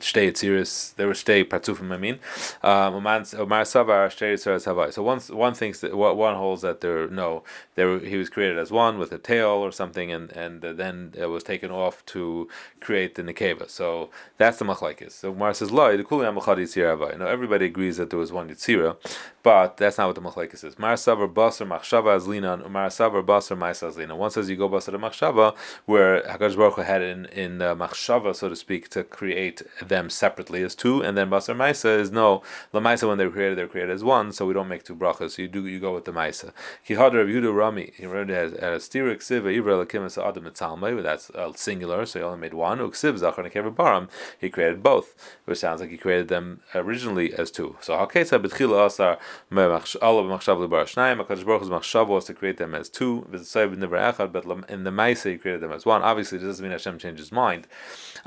stay 0.00 0.32
serious. 0.34 0.90
They 0.90 1.06
were 1.06 1.14
stay 1.14 1.44
patzufim. 1.44 1.92
I 1.92 1.96
mean, 1.96 2.18
Savar. 2.62 4.92
So 4.92 5.02
one 5.02 5.20
one 5.20 5.54
thinks 5.54 5.80
that 5.80 5.96
one 5.96 6.36
holds 6.36 6.62
that 6.62 6.80
there 6.80 7.08
no, 7.08 7.42
there 7.74 7.98
he 7.98 8.16
was 8.16 8.28
created 8.28 8.58
as 8.58 8.70
one 8.70 8.98
with 8.98 9.12
a 9.12 9.18
tail 9.18 9.48
or 9.48 9.72
something, 9.72 10.12
and 10.12 10.30
and 10.32 10.62
then 10.62 11.14
it 11.16 11.26
was 11.26 11.42
taken 11.42 11.70
off 11.70 12.04
to 12.06 12.48
create 12.80 13.14
the 13.14 13.22
nekeva. 13.22 13.68
So 13.70 14.10
that's 14.36 14.58
the 14.58 14.64
machlekes. 14.64 15.12
So 15.12 15.32
Umar 15.32 15.54
says 15.54 15.70
lo 15.70 15.96
the 15.96 16.04
amachad 16.04 16.58
yitzira 16.58 16.96
Havai. 16.96 17.18
No, 17.18 17.26
everybody 17.26 17.66
agrees 17.66 17.96
that 17.96 18.10
there 18.10 18.18
was 18.18 18.32
one 18.32 18.48
yitzira, 18.48 18.96
but 19.42 19.76
that's 19.76 19.98
not 19.98 20.08
what 20.08 20.16
the 20.16 20.22
machlekes 20.22 20.64
is. 20.64 20.78
Mar 20.78 20.94
Savar 20.94 21.32
Basar 21.32 21.66
Machshava 21.66 22.18
Azlina 22.18 22.64
Umar 22.64 22.88
Savar 22.88 23.24
Basar 23.24 23.56
Maisa 23.56 23.90
Azlina. 23.90 24.16
One 24.16 24.30
says 24.30 24.50
you 24.50 24.56
go 24.56 24.68
Basar 24.68 24.98
Machshava 24.98 25.54
where 25.86 26.21
Hakadosh 26.26 26.56
Baruch 26.56 26.74
Hu 26.74 26.82
had 26.82 27.02
in 27.02 27.26
in 27.26 27.58
machshava, 27.58 28.34
so 28.34 28.48
to 28.48 28.56
speak, 28.56 28.88
to 28.90 29.04
create 29.04 29.62
them 29.80 30.10
separately 30.10 30.62
as 30.62 30.74
two, 30.74 31.02
and 31.02 31.16
then 31.16 31.30
basar 31.30 31.56
ma'isa 31.56 31.98
is 31.98 32.10
no 32.10 32.42
the 32.72 32.80
ma'isa 32.80 33.08
when 33.08 33.18
they 33.18 33.26
were 33.26 33.32
created, 33.32 33.58
they 33.58 33.62
were 33.62 33.68
created 33.68 33.92
as 33.92 34.04
one, 34.04 34.32
so 34.32 34.46
we 34.46 34.54
don't 34.54 34.68
make 34.68 34.84
two 34.84 34.94
brachas. 34.94 35.32
So 35.32 35.42
you 35.42 35.48
do 35.48 35.66
you 35.66 35.80
go 35.80 35.94
with 35.94 36.04
the 36.04 36.12
ma'isa. 36.12 36.52
Kihad 36.86 37.14
Rav 37.14 37.26
Yudah 37.26 37.56
Rami, 37.56 37.92
he 37.96 38.06
wrote 38.06 38.30
it 38.30 38.54
as 38.54 38.88
stirik 38.88 39.22
siva 39.22 39.48
ivra 39.48 39.84
lakim 39.84 40.04
as 40.04 40.18
adam 40.18 40.44
etzalmei, 40.44 41.02
that's 41.02 41.30
uh, 41.30 41.52
singular, 41.54 42.06
so 42.06 42.18
he 42.18 42.24
only 42.24 42.38
made 42.38 42.54
one. 42.54 42.78
Uksiv 42.78 43.18
zachar 43.18 43.48
nekever 43.48 43.74
baram, 43.74 44.08
he 44.40 44.48
created 44.48 44.82
both, 44.82 45.38
which 45.44 45.58
sounds 45.58 45.80
like 45.80 45.90
he 45.90 45.96
created 45.96 46.28
them 46.28 46.60
originally 46.74 47.34
as 47.34 47.50
two. 47.50 47.76
So 47.80 47.94
hakesa 47.94 48.40
betchila 48.42 48.86
asar 48.86 49.18
Allah 49.50 50.22
machshav 50.24 50.58
lebar 50.68 50.84
shnayim. 50.84 51.24
Hakadosh 51.24 51.44
Baruch 51.44 51.62
Hu's 51.62 51.70
machshav 51.70 52.08
was 52.08 52.24
to 52.26 52.34
create 52.34 52.58
them 52.58 52.74
as 52.74 52.88
two. 52.88 53.26
V'zayv 53.30 53.76
never 53.76 53.96
echad, 53.96 54.32
but 54.32 54.44
in 54.68 54.84
the 54.84 54.90
ma'isa 54.90 55.30
he 55.32 55.38
created 55.38 55.60
them 55.60 55.72
as 55.72 55.86
one. 55.86 56.02
Obviously, 56.12 56.36
this 56.36 56.48
doesn't 56.48 56.62
mean 56.62 56.72
Hashem 56.72 56.98
changed 56.98 57.20
his 57.20 57.32
mind. 57.32 57.66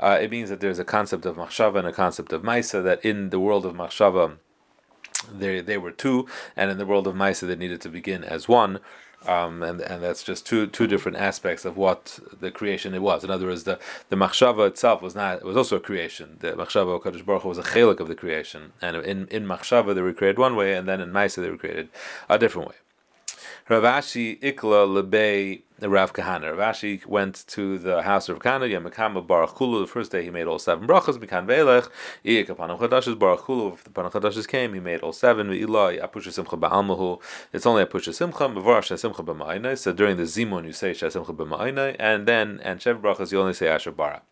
Uh, 0.00 0.18
it 0.20 0.28
means 0.28 0.48
that 0.50 0.58
there's 0.58 0.80
a 0.80 0.84
concept 0.84 1.24
of 1.24 1.36
machshava 1.36 1.76
and 1.78 1.86
a 1.86 1.92
concept 1.92 2.32
of 2.32 2.42
maisa. 2.42 2.82
That 2.82 3.04
in 3.04 3.30
the 3.30 3.38
world 3.38 3.64
of 3.64 3.74
machshava, 3.74 4.38
they 5.32 5.60
they 5.60 5.78
were 5.78 5.92
two, 5.92 6.26
and 6.56 6.68
in 6.68 6.78
the 6.78 6.86
world 6.90 7.06
of 7.06 7.14
maisa, 7.14 7.46
they 7.46 7.54
needed 7.54 7.80
to 7.82 7.88
begin 7.88 8.24
as 8.24 8.48
one. 8.48 8.80
Um, 9.24 9.62
and 9.62 9.80
and 9.80 10.02
that's 10.02 10.24
just 10.24 10.46
two 10.46 10.66
two 10.66 10.88
different 10.88 11.16
aspects 11.18 11.64
of 11.64 11.76
what 11.76 12.18
the 12.40 12.50
creation 12.50 12.92
it 12.92 13.02
was. 13.02 13.22
In 13.22 13.30
other 13.30 13.46
words, 13.46 13.62
the 13.62 13.78
the 14.08 14.16
machshava 14.16 14.66
itself 14.66 15.00
was 15.00 15.14
not 15.14 15.38
it 15.38 15.44
was 15.44 15.56
also 15.56 15.76
a 15.76 15.80
creation. 15.88 16.38
The 16.40 16.52
machshava 16.54 17.00
Kadosh 17.00 17.24
Baruch 17.24 17.42
Hu 17.42 17.48
was 17.50 17.58
a 17.58 17.62
chelik 17.62 18.00
of 18.00 18.08
the 18.08 18.16
creation, 18.16 18.72
and 18.82 18.96
in 18.96 19.28
in 19.28 19.46
machshava 19.46 19.94
they 19.94 20.02
were 20.02 20.12
created 20.12 20.38
one 20.40 20.56
way, 20.56 20.74
and 20.74 20.88
then 20.88 21.00
in 21.00 21.12
Maisa 21.12 21.36
they 21.36 21.50
were 21.50 21.56
created 21.56 21.88
a 22.28 22.36
different 22.36 22.68
way. 22.68 22.76
Rav 23.68 23.82
Ashi 23.82 24.40
Ikla 24.42 24.86
Lebe 24.86 25.62
Rav 25.80 26.12
Kahana. 26.12 26.56
Rav 26.56 26.76
Ashi 26.76 27.04
went 27.04 27.44
to 27.48 27.78
the 27.78 28.02
house 28.02 28.28
of 28.28 28.38
Kahana, 28.38 28.70
Yamakama 28.70 29.26
Baruch 29.26 29.56
Kulu. 29.56 29.80
The 29.80 29.86
first 29.88 30.12
day 30.12 30.22
he 30.22 30.30
made 30.30 30.46
all 30.46 30.60
seven 30.60 30.86
brachas, 30.86 31.18
Mikan 31.18 31.48
Velech, 31.48 31.90
Iyakapanam 32.24 32.78
Chadashis, 32.78 33.18
Baruch 33.18 33.40
Kulu. 33.40 33.72
If 33.72 33.82
the 33.82 33.90
Panam 33.90 34.12
Chadashis 34.12 34.46
came, 34.46 34.72
he 34.74 34.78
made 34.78 35.00
all 35.00 35.12
seven. 35.12 35.48
Ilai 35.48 36.00
Apusha 36.00 36.32
Simcha 36.32 36.56
Ba'almahu. 36.56 37.20
It's 37.52 37.66
only 37.66 37.84
Apusha 37.84 38.14
Simcha, 38.14 38.44
Mavar 38.44 38.84
Simcha. 38.84 39.76
So 39.76 39.92
during 39.92 40.16
the 40.16 40.22
Zimun 40.22 40.64
you 40.64 40.72
say 40.72 40.94
Simcha 40.94 41.32
B'ma'inai, 41.32 41.96
and 41.98 42.28
then, 42.28 42.60
and 42.62 42.78
Shev 42.78 43.00
brachas 43.00 43.32
you 43.32 43.40
only 43.40 43.54
say 43.54 43.66
Asher 43.66 43.90
Bara. 43.90 44.22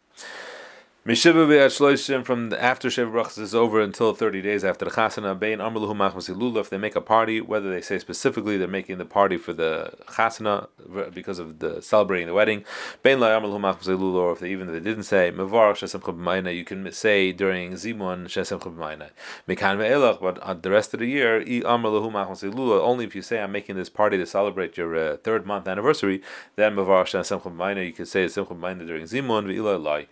Mishiva 1.07 1.47
be'at 1.47 1.71
shloishim 1.71 2.25
from 2.25 2.49
the, 2.49 2.59
after 2.63 2.89
Shev 2.89 3.13
Brachas 3.13 3.39
is 3.39 3.55
over 3.55 3.79
until 3.79 4.15
30 4.15 4.41
days 4.41 4.65
after 4.65 4.87
the 4.87 4.91
Chasana. 4.91 5.39
Bein 5.39 5.61
Amr 5.61 5.81
Lahu 5.81 5.95
Machmas 5.95 6.57
If 6.59 6.71
they 6.71 6.79
make 6.79 6.97
a 6.97 7.03
party, 7.03 7.43
whether 7.43 7.71
they 7.71 7.83
say 7.83 7.99
specifically 7.99 8.57
they're 8.57 8.67
making 8.67 8.97
the 8.97 9.05
party 9.05 9.37
for 9.37 9.53
the 9.53 9.93
Chasana 10.07 10.67
because 11.13 11.39
of 11.39 11.59
the 11.59 11.83
celebrating 11.83 12.29
the 12.29 12.33
wedding. 12.33 12.65
Bein 13.03 13.21
La 13.21 13.37
Amr 13.37 13.49
Lahu 13.49 13.61
Machmas 13.61 14.15
or 14.15 14.33
if 14.33 14.39
they 14.39 14.51
even 14.51 14.69
if 14.69 14.73
they 14.73 14.81
didn't 14.81 15.03
say 15.03 15.31
Mevar 15.31 15.75
Shesimcha 15.75 16.17
B'mayna, 16.17 16.57
you 16.57 16.65
can 16.65 16.91
say 16.91 17.33
during 17.33 17.73
Zimun 17.73 18.25
Shesimcha 18.25 18.75
B'mayna. 18.75 19.11
Mekan 19.47 19.77
Ve'elach, 19.77 20.23
but 20.23 20.39
on 20.39 20.63
the 20.63 20.71
rest 20.71 20.95
of 20.95 21.01
the 21.01 21.07
year, 21.07 21.41
I 21.41 21.61
Amr 21.67 21.91
Lahu 21.91 22.13
Machmas 22.13 22.81
only 22.81 23.05
if 23.05 23.15
you 23.15 23.21
say 23.21 23.43
I'm 23.43 23.53
making 23.53 23.77
this 23.77 23.91
party 23.91 24.17
to 24.17 24.25
celebrate 24.25 24.79
your 24.79 24.97
uh, 24.97 25.17
third 25.19 25.45
month 25.45 25.69
anniversary, 25.69 26.23
then 26.57 26.75
Mevar 26.77 27.05
Shesimcha 27.05 27.55
B'mayna, 27.55 27.85
you 27.85 27.93
can 27.93 28.07
say 28.07 28.27
Simcha 28.27 28.55
B'mayna 28.55 28.87
during 28.87 29.05
Zimun 29.05 29.45
Ve'ila 29.45 29.83
Lai 29.83 30.07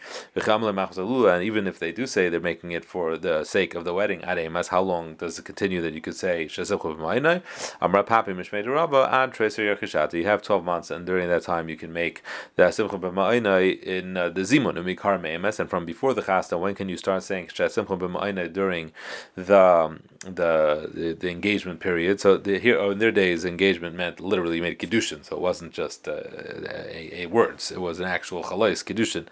and 0.90 1.44
even 1.44 1.66
if 1.66 1.78
they 1.78 1.92
do 1.92 2.06
say 2.06 2.28
they're 2.28 2.40
making 2.40 2.72
it 2.72 2.84
for 2.84 3.16
the 3.16 3.44
sake 3.44 3.74
of 3.74 3.84
the 3.84 3.94
wedding, 3.94 4.20
ademas, 4.20 4.68
how 4.68 4.80
long 4.80 5.14
does 5.14 5.38
it 5.38 5.44
continue 5.44 5.80
that 5.82 5.94
you 5.94 6.00
could 6.00 6.16
say 6.16 6.48
Amra 7.80 8.04
Papi 8.04 8.32
Mishmei 8.34 10.12
You 10.12 10.24
have 10.24 10.42
twelve 10.42 10.64
months, 10.64 10.90
and 10.90 11.06
during 11.06 11.28
that 11.28 11.42
time 11.42 11.68
you 11.68 11.76
can 11.76 11.92
make 11.92 12.22
the 12.56 12.70
Simcha 12.70 12.98
B'Ma'ina 12.98 13.82
in 13.82 14.16
uh, 14.16 14.28
the 14.28 14.42
Zimun 14.42 14.74
Umikar 14.74 15.20
Me'emes, 15.20 15.58
and 15.60 15.68
from 15.68 15.84
before 15.84 16.14
the 16.14 16.22
Chasta, 16.22 16.58
when 16.58 16.74
can 16.74 16.88
you 16.88 16.96
start 16.96 17.22
saying 17.22 17.50
Simcha 17.50 17.96
B'Ma'ina 17.96 18.52
during 18.52 18.92
the, 19.34 19.58
um, 19.58 20.02
the, 20.20 20.90
the 20.92 21.16
the 21.18 21.30
engagement 21.30 21.80
period? 21.80 22.20
So 22.20 22.36
the, 22.36 22.58
here 22.58 22.78
oh, 22.78 22.90
in 22.90 22.98
their 22.98 23.12
days, 23.12 23.44
engagement 23.44 23.96
meant 23.96 24.20
literally 24.20 24.56
you 24.56 24.62
made 24.62 24.78
kiddushin, 24.78 25.24
so 25.24 25.36
it 25.36 25.42
wasn't 25.42 25.72
just 25.72 26.08
uh, 26.08 26.22
a, 26.68 27.22
a, 27.22 27.26
words; 27.26 27.70
it 27.70 27.80
was 27.80 28.00
an 28.00 28.06
actual 28.06 28.42
chalais 28.44 28.84
kiddushin. 28.84 29.26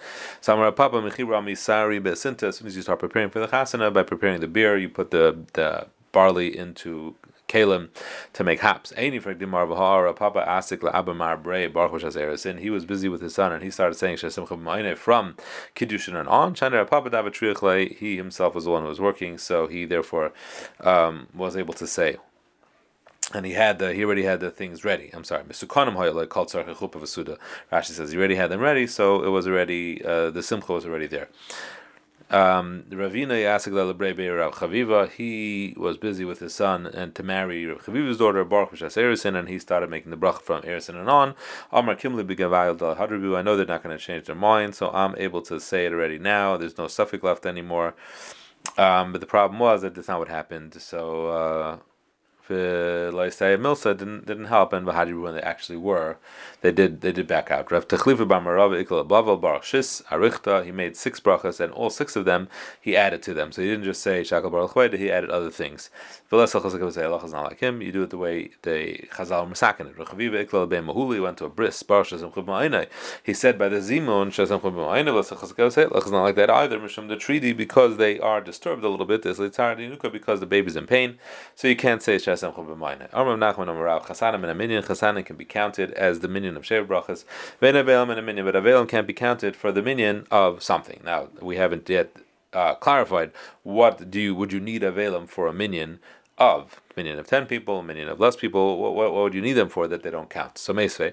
Mechira 1.01 1.40
besinta. 1.45 2.45
As 2.45 2.57
soon 2.57 2.67
as 2.67 2.77
you 2.77 2.83
start 2.83 2.99
preparing 2.99 3.31
for 3.31 3.41
the 3.41 3.49
chasana, 3.49 3.93
by 3.93 4.03
preparing 4.03 4.41
the 4.41 4.49
beer, 4.49 4.77
you 4.77 4.89
put 4.89 5.11
the 5.11 5.39
the 5.55 5.87
barley 6.13 6.57
into 6.57 7.15
kalim 7.51 7.89
to 8.33 8.45
make 8.45 8.61
haps. 8.61 8.93
Papa 8.93 10.45
asik 10.49 10.79
la'abamar 10.81 11.43
brei 11.43 11.73
baruch 11.73 12.47
in. 12.47 12.59
He 12.59 12.71
was 12.71 12.85
busy 12.85 13.09
with 13.09 13.21
his 13.21 13.35
son, 13.35 13.53
and 13.53 13.63
he 13.63 13.71
started 13.71 13.97
saying 13.97 14.17
shesimcha 14.17 14.97
from 14.97 15.35
kiddushin 15.77 16.19
and 16.19 16.29
on. 16.29 16.55
Papa 16.55 17.95
He 17.95 18.17
himself 18.17 18.55
was 18.55 18.65
the 18.65 18.71
one 18.71 18.83
who 18.83 18.89
was 18.89 19.01
working, 19.01 19.37
so 19.39 19.67
he 19.67 19.85
therefore 19.85 20.33
um, 20.81 21.27
was 21.35 21.57
able 21.57 21.75
to 21.75 21.87
say 21.87 22.17
and 23.33 23.47
he 23.47 23.53
had 23.53 23.79
the 23.79 23.93
he 23.95 24.05
already 24.05 24.25
had 24.25 24.41
the 24.41 24.51
things 24.51 24.85
ready. 24.85 25.11
I'm 25.13 25.25
sorry, 25.25 25.45
Misukanim 25.45 25.95
Hoyla 25.95 26.29
called 26.29 26.49
Tzarcha 26.49 26.75
Chupa 26.75 27.01
Vasuda. 27.01 27.39
Rashi 27.73 27.93
says 27.93 28.13
he 28.13 28.19
already 28.19 28.37
had 28.37 28.51
them 28.51 28.61
ready, 28.61 28.87
so 28.87 29.23
it 29.23 29.29
was 29.29 29.47
already 29.47 30.05
uh, 30.05 30.31
the 30.31 30.43
Simcha 30.43 30.73
was 30.73 30.87
already 30.87 31.07
there. 31.07 31.29
Um, 32.31 32.85
Ravina 32.89 33.33
Yasik 33.33 33.73
Lebrebe 33.73 34.39
Rav 34.39 34.55
Chaviva, 34.55 35.11
he 35.11 35.75
was 35.77 35.97
busy 35.97 36.25
with 36.25 36.39
his 36.39 36.55
son 36.55 36.87
and 36.87 37.13
to 37.17 37.25
marry 37.25 37.67
Rav 37.67 37.85
Chaviva's 37.85 38.19
daughter 38.19 38.45
Baruch 38.45 38.71
B'Shas 38.71 38.97
Erison, 38.97 39.37
and 39.37 39.49
he 39.49 39.59
started 39.59 39.91
making 39.91 40.13
the 40.13 40.17
bracha 40.17 40.41
from 40.41 40.63
Erison 40.63 40.95
and 40.95 41.11
on. 41.11 41.35
Amar 41.73 41.97
Kimli 41.97 42.25
B'Gavayil 42.25 42.79
Dal 42.79 42.95
Hadribu. 42.95 43.37
I 43.37 43.43
know 43.43 43.57
they're 43.57 43.67
not 43.67 43.83
going 43.83 43.97
to 43.97 44.03
change 44.03 44.27
their 44.27 44.37
mind, 44.37 44.77
so 44.77 44.91
I'm 44.91 45.17
able 45.17 45.43
to 45.43 45.59
say 45.59 45.87
it 45.87 45.93
already 45.93 46.21
now. 46.21 46.57
There's 46.57 46.79
no 46.79 46.87
suffix 46.87 47.25
left 47.25 47.47
anymore. 47.47 47.95
Um, 48.79 49.11
but 49.11 49.21
the 49.21 49.27
problem 49.27 49.59
was 49.59 49.83
that 49.83 49.97
that's 49.97 50.07
not 50.07 50.21
what 50.21 50.29
happened. 50.29 50.75
So. 50.75 51.27
Uh, 51.27 51.79
Uh, 52.51 53.13
Milsa 53.13 53.97
didn't 53.97 54.27
didn't 54.27 54.47
help, 54.47 54.73
and 54.73 54.87
Vahadi 54.87 55.21
when 55.21 55.35
they 55.35 55.43
actually 55.43 55.79
were, 55.79 56.17
they 56.63 56.73
did 56.73 57.01
they 57.01 57.13
did 57.13 57.27
back 57.27 57.51
out. 57.51 57.71
Rav 57.71 57.87
Techlifa 57.89 58.27
Bamarav 58.27 58.85
Ikla 58.85 59.07
Bavel 59.07 59.41
Baruch 59.41 59.63
Shis 59.63 60.03
Arichta. 60.05 60.65
He 60.65 60.73
made 60.73 60.97
six 60.97 61.21
brachas, 61.21 61.61
and 61.61 61.73
all 61.73 61.91
six 61.91 62.17
of 62.17 62.25
them 62.25 62.49
he 62.81 62.97
added 62.97 63.23
to 63.23 63.35
them. 63.35 63.53
So 63.53 63.63
he 63.63 63.69
didn't 63.69 63.85
just 63.85 64.03
say 64.03 64.23
Shakal 64.23 64.51
Baruch 64.51 64.95
He 64.95 65.11
added 65.11 65.31
other 65.31 65.51
things. 65.51 65.91
V'lesach 66.31 66.63
Chazak 66.63 66.81
would 66.81 66.95
say 66.95 67.05
Allah 67.05 67.25
is 67.25 67.33
not 67.33 67.45
like 67.45 67.61
him. 67.61 67.81
You 67.83 67.93
do 67.93 68.03
it 68.03 68.11
the 68.11 68.19
way 68.19 68.51
the 68.63 69.07
Chazal 69.13 69.49
Masakin 69.49 69.87
it. 69.87 69.97
Rechaviva 69.97 70.45
Ikla 70.45 70.69
Ben 70.69 70.87
Mahuli 70.87 71.23
went 71.23 71.39
to 71.39 71.45
a 71.45 71.51
bris 71.51 71.83
Baruch 71.83 72.09
Shazam 72.09 72.35
Chub 72.35 72.89
He 73.23 73.35
said 73.35 73.59
by 73.59 73.69
the 73.69 73.77
Zimun 73.77 74.29
Shazam 74.29 74.63
Chub 74.63 74.75
Ma'inai. 74.75 75.07
V'lesach 75.07 75.39
Chazak 75.39 75.59
would 75.59 75.73
say 75.73 75.85
Allah 75.85 76.05
is 76.05 76.11
not 76.11 76.23
like 76.23 76.37
that 76.37 76.51
either. 76.51 76.79
Mishum 76.79 77.09
the 77.09 77.17
treaty 77.17 77.53
because 77.53 77.97
they 77.97 78.19
are 78.19 78.41
disturbed 78.41 78.85
a 78.85 78.89
little 78.89 79.07
bit. 79.07 79.23
There's 79.23 79.39
Litzar 79.39 79.77
Dinuka 79.77 80.11
because 80.11 80.41
the 80.41 80.47
baby's 80.47 80.77
in 80.77 80.87
pain. 80.87 81.19
So 81.55 81.69
you 81.69 81.77
can't 81.77 82.03
say 82.03 82.17
Shazam 82.17 82.40
Chasanim 84.83 85.25
can 85.25 85.37
be 85.37 85.45
counted 85.45 85.93
as 85.93 86.21
the 86.21 86.29
minion 86.29 86.57
of 86.57 86.63
Shev 86.63 86.87
Brachas. 86.87 87.25
And 87.61 88.45
but 88.45 88.55
Avelim 88.55 88.89
can't 88.89 89.07
be 89.07 89.13
counted 89.13 89.57
for 89.57 89.73
the 89.73 89.83
minion 89.83 90.27
of 90.31 90.63
something. 90.63 91.01
Now 91.05 91.29
we 91.41 91.57
haven't 91.57 91.89
yet 91.89 92.17
uh, 92.53 92.75
clarified 92.75 93.31
what 93.63 94.11
do 94.11 94.21
you 94.21 94.35
would 94.35 94.53
you 94.53 94.61
need 94.61 94.83
Avelim 94.83 95.29
for 95.29 95.47
a 95.47 95.53
minion 95.53 96.01
of 96.39 96.81
minion 96.97 97.19
of 97.19 97.27
ten 97.27 97.47
people, 97.47 97.83
minion 97.83 98.09
of 98.09 98.19
less 98.19 98.37
people. 98.37 98.79
What, 98.79 98.95
what, 98.95 99.13
what 99.13 99.23
would 99.23 99.35
you 99.35 99.43
need 99.43 99.53
them 99.55 99.69
for 99.69 99.87
that 99.89 100.03
they 100.03 100.11
don't 100.11 100.31
count? 100.31 100.59
So 100.59 100.73
Meisvei. 100.73 101.13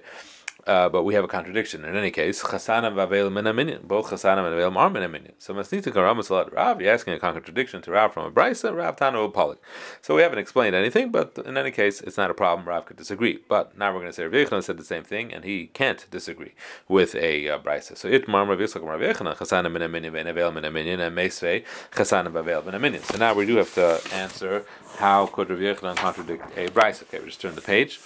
Uh, 0.68 0.90
but 0.90 1.04
we 1.04 1.14
have 1.14 1.24
a 1.24 1.30
contradiction. 1.30 1.86
In 1.86 1.96
any 1.96 2.12
case, 2.12 2.44
chasanam 2.44 2.94
vavel 2.94 3.32
minaminion. 3.32 3.84
Both 3.84 4.08
chasanam 4.08 4.46
and 4.46 4.54
avail 4.54 4.78
are 4.78 4.90
minaminion. 4.90 5.32
So 5.38 5.54
masnita 5.54 5.94
karamasalat 5.94 6.54
Rav. 6.54 6.82
You're 6.82 6.94
asking 6.94 7.14
a 7.14 7.20
contradiction 7.20 7.82
to 7.84 7.92
Rav 7.92 8.14
from 8.14 8.26
a 8.26 8.32
brisa. 8.32 8.76
Rav 8.76 8.98
tanu 8.98 9.32
polik. 9.34 9.60
So 10.02 10.16
we 10.16 10.24
haven't 10.24 10.40
explained 10.40 10.76
anything, 10.76 11.10
but 11.10 11.38
in 11.46 11.58
any 11.58 11.72
case, 11.72 12.02
it's 12.02 12.18
not 12.18 12.30
a 12.30 12.34
problem. 12.34 12.68
Rav 12.68 12.86
could 12.86 12.98
disagree. 12.98 13.40
But 13.48 13.78
now 13.78 13.94
we're 13.94 14.02
going 14.02 14.12
to 14.12 14.14
say 14.14 14.28
Rav 14.28 14.66
said 14.66 14.78
the 14.78 14.84
same 14.84 15.04
thing, 15.04 15.34
and 15.34 15.46
he 15.46 15.68
can't 15.68 16.06
disagree 16.12 16.54
with 16.90 17.16
a 17.16 17.48
uh, 17.48 17.60
brisa. 17.60 17.96
So 17.96 18.10
it 18.10 18.28
mar 18.28 18.46
Rav 18.46 18.60
Yitzchak 18.60 18.84
Rav 18.84 19.00
Yechon 19.00 19.34
chasanam 19.38 19.78
minaminion 19.78 20.20
and 20.20 20.28
avail 20.28 20.52
minaminion 20.52 21.00
and 21.00 21.18
meisvei 21.18 21.64
chasanam 21.92 22.34
vavel 22.34 22.64
minaminion. 22.64 23.04
So 23.04 23.18
now 23.18 23.34
we 23.34 23.46
do 23.46 23.56
have 23.56 23.74
to 23.76 24.02
answer 24.14 24.66
how 24.98 25.28
could 25.28 25.50
Rav 25.50 25.96
contradict 25.96 26.58
a 26.58 26.68
brisa. 26.68 27.04
Okay, 27.04 27.20
we 27.20 27.28
just 27.28 27.40
turn 27.40 27.56
the 27.56 27.62
page. 27.62 28.00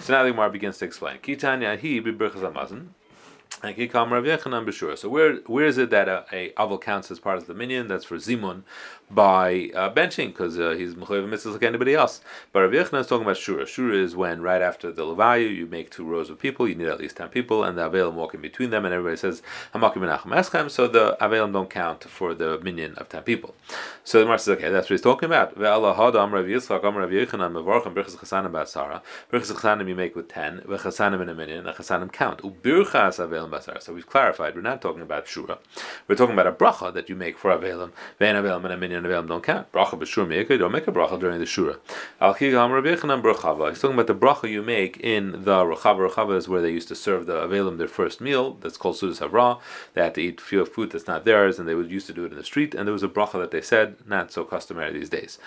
So 0.00 0.12
now 0.12 0.24
the 0.24 0.32
Gemara 0.32 0.50
begins 0.50 0.78
to 0.78 0.84
explain. 0.84 1.18
Kitanya 1.18 1.78
he 1.78 2.00
be 2.12 2.98
Yechanan. 3.50 4.98
So 4.98 5.08
where 5.08 5.36
where 5.46 5.66
is 5.66 5.78
it 5.78 5.90
that 5.90 6.08
a, 6.08 6.24
a 6.32 6.50
aval 6.52 6.80
counts 6.80 7.10
as 7.10 7.18
part 7.18 7.38
of 7.38 7.46
the 7.46 7.54
minion? 7.54 7.88
That's 7.88 8.04
for 8.04 8.16
Zimun 8.16 8.62
by 9.10 9.70
uh, 9.74 9.92
benching 9.92 10.28
because 10.28 10.60
uh, 10.60 10.70
he's 10.70 10.94
mechayiv 10.94 11.28
mitzvahs 11.28 11.54
like 11.54 11.62
anybody 11.62 11.94
else. 11.94 12.20
But 12.52 12.60
Rav 12.60 12.72
Yechna 12.72 13.00
is 13.00 13.06
talking 13.06 13.24
about 13.24 13.36
shura. 13.36 13.62
Shura 13.62 13.94
is 13.94 14.14
when 14.14 14.42
right 14.42 14.60
after 14.60 14.92
the 14.92 15.02
levayu 15.02 15.54
you 15.54 15.66
make 15.66 15.90
two 15.90 16.04
rows 16.04 16.30
of 16.30 16.38
people. 16.38 16.68
You 16.68 16.74
need 16.74 16.88
at 16.88 17.00
least 17.00 17.16
ten 17.16 17.28
people, 17.28 17.64
and 17.64 17.76
the 17.78 17.88
avelim 17.88 18.12
walk 18.14 18.34
in 18.34 18.40
between 18.40 18.70
them, 18.70 18.84
and 18.84 18.94
everybody 18.94 19.16
says 19.16 19.42
hamakim 19.74 19.96
menachem 19.96 20.32
eschem. 20.34 20.70
So 20.70 20.86
the 20.86 21.16
avelim 21.20 21.52
don't 21.52 21.70
count 21.70 22.04
for 22.04 22.34
the 22.34 22.60
minion 22.60 22.94
of 22.96 23.08
ten 23.08 23.22
people. 23.22 23.54
So 24.04 24.20
the 24.20 24.26
Mar 24.26 24.38
says, 24.38 24.56
okay, 24.56 24.70
that's 24.70 24.88
what 24.88 24.94
he's 24.94 25.02
talking 25.02 25.26
about. 25.26 25.58
Ve'allah 25.58 25.96
hadam 25.96 26.32
Rav 26.32 26.44
Yitzchak 26.44 26.84
am 26.84 26.96
Rav 26.96 27.10
Yechanan 27.10 27.52
mevarchem 27.52 27.94
chasanim. 27.94 28.52
Birchas 28.52 29.52
chasanim 29.52 29.88
you 29.88 29.94
make 29.94 30.14
with 30.14 30.28
ten. 30.28 30.60
Vechasanim 30.60 31.22
in 31.22 31.28
a 31.28 31.34
minion. 31.34 31.66
And 31.66 31.76
chasanim 31.76 32.12
count. 32.12 32.42
Ubirchas 32.42 33.18
avelim 33.18 33.37
basara. 33.46 33.82
So 33.82 33.92
we've 33.92 34.06
clarified. 34.06 34.54
We're 34.54 34.62
not 34.62 34.82
talking 34.82 35.02
about 35.02 35.26
shura. 35.26 35.58
We're 36.06 36.16
talking 36.16 36.34
about 36.34 36.46
a 36.46 36.52
bracha 36.52 36.92
that 36.94 37.08
you 37.08 37.14
make 37.14 37.38
for 37.38 37.50
avelim. 37.50 37.92
Ve'en 38.20 38.34
avelim 38.34 38.64
in 38.64 38.70
a 38.70 38.76
minion 38.76 39.04
and 39.04 39.06
Avelim 39.06 39.28
don't 39.28 39.42
count. 39.42 39.70
Bracha 39.72 39.98
b'shur 39.98 40.26
meikah, 40.26 40.58
don't 40.58 40.72
make 40.72 40.88
a 40.88 40.92
bracha 40.92 41.18
during 41.18 41.38
the 41.38 41.44
shura. 41.44 41.78
Al 42.20 42.34
chigam 42.34 42.70
rabbechanan 42.70 43.22
brachava. 43.22 43.70
He's 43.70 43.80
talking 43.80 43.94
about 43.94 44.06
the 44.06 44.14
bracha 44.14 44.50
you 44.50 44.62
make 44.62 44.98
in 44.98 45.44
the 45.44 45.64
rachava. 45.64 46.10
Rachava 46.10 46.36
is 46.36 46.48
where 46.48 46.62
they 46.62 46.70
used 46.70 46.88
to 46.88 46.94
serve 46.94 47.26
the 47.26 47.34
Avelim 47.34 47.78
their 47.78 47.88
first 47.88 48.20
meal. 48.20 48.54
That's 48.60 48.76
called 48.76 48.96
sudas 48.96 49.18
havra. 49.18 49.60
They 49.94 50.02
had 50.02 50.14
to 50.14 50.20
eat 50.20 50.40
food 50.40 50.92
that's 50.92 51.06
not 51.06 51.24
theirs, 51.24 51.58
and 51.58 51.68
they 51.68 51.74
would 51.74 51.90
used 51.90 52.06
to 52.06 52.12
do 52.12 52.24
it 52.24 52.32
in 52.32 52.38
the 52.38 52.44
street. 52.44 52.74
And 52.74 52.86
there 52.86 52.92
was 52.92 53.02
a 53.02 53.08
bracha 53.08 53.38
that 53.40 53.50
they 53.50 53.60
said, 53.60 53.96
not 54.06 54.32
so 54.32 54.44
customary 54.44 54.92
these 54.92 55.08
days. 55.08 55.38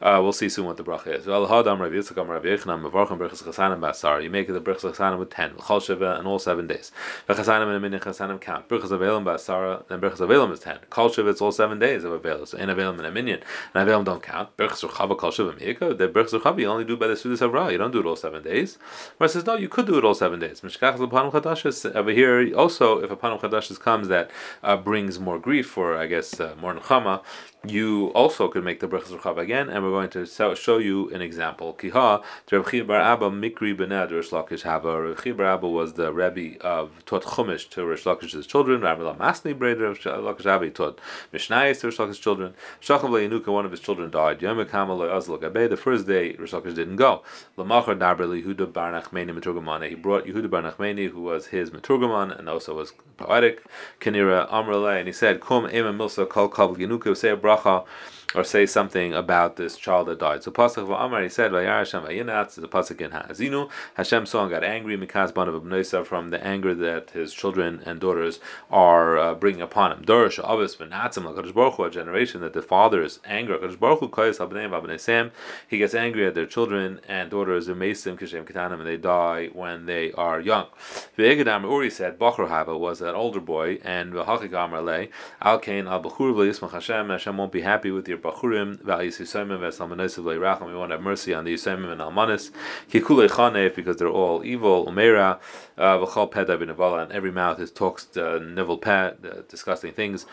Uh, 0.00 0.20
we'll 0.22 0.32
see 0.32 0.48
soon 0.48 0.66
what 0.66 0.76
the 0.76 0.84
bracha 0.84 1.18
is. 1.18 1.28
Al 1.28 1.46
hadam 1.46 1.80
rav 1.80 1.92
yitzchak 1.92 2.28
rav 2.28 2.42
yechanan 2.42 2.82
mevarchim 2.82 3.18
brachas 3.18 3.42
chasanim 3.42 3.80
basar. 3.80 4.22
You 4.22 4.30
make 4.30 4.48
the 4.48 4.60
brachas 4.60 4.92
chasanim 4.92 5.18
with 5.18 5.30
ten, 5.30 5.54
chal 5.66 5.80
and 6.02 6.26
all 6.26 6.38
seven 6.38 6.66
days. 6.66 6.92
Chasanim 7.34 7.68
and 7.68 7.76
a 7.76 7.80
minyan 7.80 8.00
chasanim 8.00 8.40
count. 8.40 8.68
Birchas 8.68 8.88
avelim 8.88 9.24
ba'asara, 9.24 9.86
then 9.88 10.00
birchas 10.00 10.18
avelim 10.18 10.52
is 10.52 10.60
ten. 10.60 10.78
Kol 10.90 11.08
it's 11.08 11.40
all 11.40 11.52
seven 11.52 11.78
days 11.78 12.04
of 12.04 12.20
avelim. 12.20 12.46
So 12.46 12.58
in 12.58 12.68
avelim 12.68 13.04
and 13.04 13.06
a 13.06 13.32
and 13.32 13.42
avelim 13.74 14.04
don't 14.04 14.22
count. 14.22 14.56
Birchas 14.56 14.88
ruchava 14.88 15.16
kol 15.16 15.30
meika. 15.52 15.94
The 15.94 16.08
birchas 16.08 16.40
ruchava 16.40 16.60
you 16.60 16.66
only 16.66 16.84
do 16.84 16.96
by 16.96 17.06
the 17.06 17.14
sudas 17.14 17.38
avra. 17.38 17.70
You 17.70 17.78
don't 17.78 17.92
do 17.92 18.00
it 18.00 18.06
all 18.06 18.16
seven 18.16 18.42
days. 18.42 18.78
Where 19.18 19.28
says 19.28 19.46
no, 19.46 19.56
you 19.56 19.68
could 19.68 19.86
do 19.86 19.98
it 19.98 20.04
all 20.04 20.14
seven 20.14 20.40
days. 20.40 20.60
Mishkach 20.60 20.96
lepanim 20.96 21.32
chadashis 21.32 21.94
over 21.94 22.10
here 22.10 22.54
also 22.56 22.98
if 23.02 23.10
a 23.10 23.16
panim 23.16 23.40
chadashis 23.40 23.78
comes 23.78 24.08
that 24.08 24.30
uh, 24.62 24.76
brings 24.76 25.18
more 25.18 25.38
grief 25.38 25.76
or 25.76 25.96
I 25.96 26.06
guess 26.06 26.40
uh, 26.40 26.54
more 26.60 26.74
nechama, 26.74 27.22
you 27.64 28.08
also 28.08 28.48
could 28.48 28.64
make 28.64 28.80
the 28.80 28.88
brachas 28.88 29.16
ruchav 29.16 29.38
again, 29.38 29.68
and 29.68 29.84
we're 29.84 29.90
going 29.90 30.10
to 30.10 30.26
show 30.56 30.78
you 30.78 31.10
an 31.10 31.22
example. 31.22 31.74
Kiha, 31.74 32.22
Reb 32.50 32.86
Bar 32.86 33.00
Abba 33.00 33.30
Mikri 33.30 33.76
Bened 33.76 34.10
Rish 34.10 34.30
Lakish 34.30 34.62
Hava. 34.62 35.00
Reb 35.00 35.36
Bar 35.36 35.46
Abba 35.46 35.68
was 35.68 35.94
the 35.94 36.12
Rebbe 36.12 36.60
of 36.60 36.90
taught 37.22 37.46
Chumash 37.46 37.68
to 37.70 37.84
Rish 37.86 38.04
Lakish's 38.04 38.46
children. 38.46 38.80
Rabbi 38.80 39.02
Lamasni 39.02 39.54
Breder 39.54 39.90
of 39.90 39.98
Lakish 39.98 40.44
Hava 40.44 40.70
taught 40.70 41.00
Mishnayis 41.32 41.80
to 41.80 41.88
Rish 41.88 41.96
Lakish's 41.96 42.18
children. 42.18 42.54
Shachav 42.80 43.10
Yanuka, 43.10 43.48
one 43.48 43.64
of 43.64 43.70
his 43.70 43.80
children, 43.80 44.10
died. 44.10 44.42
Yom 44.42 44.64
Kamal 44.66 44.98
Azal 44.98 45.40
Gabe. 45.40 45.68
The 45.68 45.76
first 45.76 46.06
day 46.06 46.34
Rish 46.34 46.52
Lakish 46.52 46.74
didn't 46.74 46.96
go. 46.96 47.22
Lamachar 47.56 47.98
Darber 47.98 48.26
Yehuda 48.26 48.72
Bar 48.72 48.92
Nachmeni. 48.92 49.88
He 49.88 49.94
brought 49.94 50.24
Yehuda 50.24 50.50
Bar 50.50 50.62
Nachmeni, 50.62 51.10
who 51.10 51.22
was 51.22 51.46
his 51.46 51.70
Meturgaman 51.70 52.38
and 52.38 52.48
also 52.48 52.74
was 52.74 52.92
poetic. 53.16 53.62
Kanira 54.00 54.50
Amrale, 54.50 54.98
and 54.98 55.06
he 55.06 55.12
said, 55.12 55.40
"Kum 55.40 55.68
Ema 55.72 55.92
Milsa 55.92 56.28
Kol 56.28 56.48
Kal 56.48 56.74
Yanuka." 56.76 57.16
Say 57.16 57.30
a 57.30 57.36
bracha 57.36 57.84
or 58.34 58.44
say 58.44 58.66
something 58.66 59.12
about 59.12 59.56
this 59.56 59.76
child 59.76 60.08
that 60.08 60.18
died. 60.18 60.42
So 60.42 60.50
Pasuk 60.50 60.84
Amar 60.84 61.22
he 61.22 61.28
said, 61.28 61.52
"Vayar 61.52 61.78
Hashem 61.78 62.02
vayinatz." 62.04 62.60
The 62.62 62.68
pasuk 62.68 63.00
in 63.00 63.10
Ha'azinu. 63.10 63.68
Hashem 63.94 64.26
saw 64.26 64.42
and 64.42 64.50
got 64.50 64.64
angry 64.64 64.96
mikaz 64.96 65.34
ban 65.34 65.48
of 65.48 66.06
from 66.06 66.28
the 66.28 66.44
anger 66.46 66.74
that 66.74 67.10
his 67.10 67.32
children 67.34 67.82
and 67.84 68.00
daughters 68.00 68.40
are 68.70 69.18
uh, 69.18 69.34
bringing 69.34 69.60
upon 69.60 69.92
him. 69.92 70.04
Dorish 70.04 70.38
Avis 70.38 70.76
benatzim 70.76 71.24
Hakadosh 71.24 71.54
Baruch 71.54 71.74
Hu, 71.74 71.84
a 71.84 71.90
generation 71.90 72.40
that 72.40 72.52
the 72.52 72.62
father's 72.62 73.20
anger. 73.24 73.58
Hakadosh 73.58 73.78
Baruch 73.78 74.00
Hu 74.00 74.08
koyes 74.08 75.30
He 75.68 75.78
gets 75.78 75.94
angry 75.94 76.26
at 76.26 76.34
their 76.34 76.46
children 76.46 77.00
and 77.08 77.30
daughters 77.30 77.68
umesim 77.68 78.18
kishem 78.18 78.44
kitanim, 78.44 78.74
and 78.74 78.86
they 78.86 78.96
die 78.96 79.48
when 79.52 79.86
they 79.86 80.12
are 80.12 80.40
young. 80.40 80.66
Ve'egedam 81.18 81.62
Uri 81.62 81.90
said 81.90 82.18
Bachar 82.18 82.48
Hava 82.48 82.76
was 82.76 83.00
an 83.00 83.14
older 83.14 83.40
boy, 83.40 83.78
and 83.82 84.12
v'hachik 84.12 84.52
Amar 84.52 84.82
le 84.82 85.08
Al 85.40 85.58
Kain 85.58 85.86
Al 85.86 86.02
v'Yismach 86.02 86.70
Hashem. 86.70 87.08
Hashem 87.08 87.36
won't 87.36 87.52
be 87.52 87.62
happy 87.62 87.90
with 87.90 88.08
your 88.08 88.18
Bachurim, 88.22 88.82
Va'is 88.82 89.20
Yisayimim, 89.20 89.60
Le'irachim, 90.24 90.66
we 90.66 90.74
want 90.74 90.90
to 90.90 90.96
have 90.96 91.04
mercy 91.04 91.34
on 91.34 91.44
the 91.44 91.54
Yisayimim 91.54 91.92
and 91.92 92.00
Almanis, 92.00 92.50
Kikule 92.90 93.28
Chanef, 93.28 93.74
because 93.74 93.96
they're 93.96 94.08
all 94.08 94.44
evil, 94.44 94.86
Umera, 94.86 95.38
uh, 95.76 95.98
V'chal 95.98 96.30
Peda 96.30 96.56
B'Nevala, 96.56 97.02
and 97.02 97.12
every 97.12 97.32
mouth 97.32 97.60
is 97.60 97.70
talks 97.70 98.16
uh, 98.16 98.38
nivel 98.38 98.78
pet, 98.78 99.18
uh, 99.24 99.42
disgusting 99.48 99.92
things, 99.92 100.26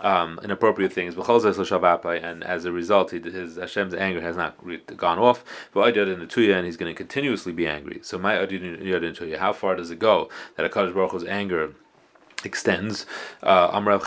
um, 0.00 0.38
inappropriate 0.42 0.92
things, 0.92 1.14
and 1.16 2.44
as 2.44 2.64
a 2.64 2.72
result, 2.72 3.10
he, 3.12 3.20
his 3.20 3.56
Hashem's 3.56 3.94
anger 3.94 4.20
has 4.20 4.36
not 4.36 4.56
gone 4.96 5.18
off. 5.18 5.44
But 5.72 5.96
and 5.96 6.66
he's 6.66 6.76
going 6.76 6.92
to 6.92 6.94
continuously 6.94 7.52
be 7.52 7.66
angry. 7.66 8.00
So 8.02 8.18
my 8.18 8.36
how 9.38 9.52
far 9.52 9.76
does 9.76 9.90
it 9.90 9.98
go 9.98 10.28
that 10.56 10.66
a 10.66 10.68
Kaddish 10.68 10.94
Baruch 10.94 11.12
Hu's 11.12 11.24
anger 11.24 11.74
extends. 12.44 13.06
Uh, 13.42 13.70
Amrav. 13.70 14.02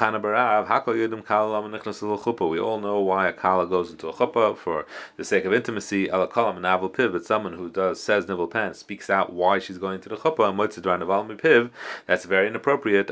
We 2.50 2.60
all 2.60 2.80
know 2.80 3.00
why 3.00 3.28
a 3.28 3.34
Kala 3.34 3.68
goes 3.68 3.92
into 3.92 4.08
a 4.08 4.14
chuppah 4.14 4.56
for 4.56 4.86
the 5.18 5.26
sake 5.26 5.46
of 5.46 5.54
intimacy. 5.54 6.10
Piv, 6.10 7.12
but 7.12 7.26
someone 7.26 7.54
who 7.54 7.70
does 7.70 8.02
says 8.02 8.28
Nivel 8.28 8.48
Pan 8.48 8.74
speaks 8.74 9.10
out 9.10 9.34
why 9.34 9.60
she's 9.60 9.78
going 9.78 10.00
to 10.02 10.10
the 10.10 10.16
chuppah. 10.16 11.72
That's 12.06 12.26
very 12.26 12.48
inappropriate. 12.48 13.10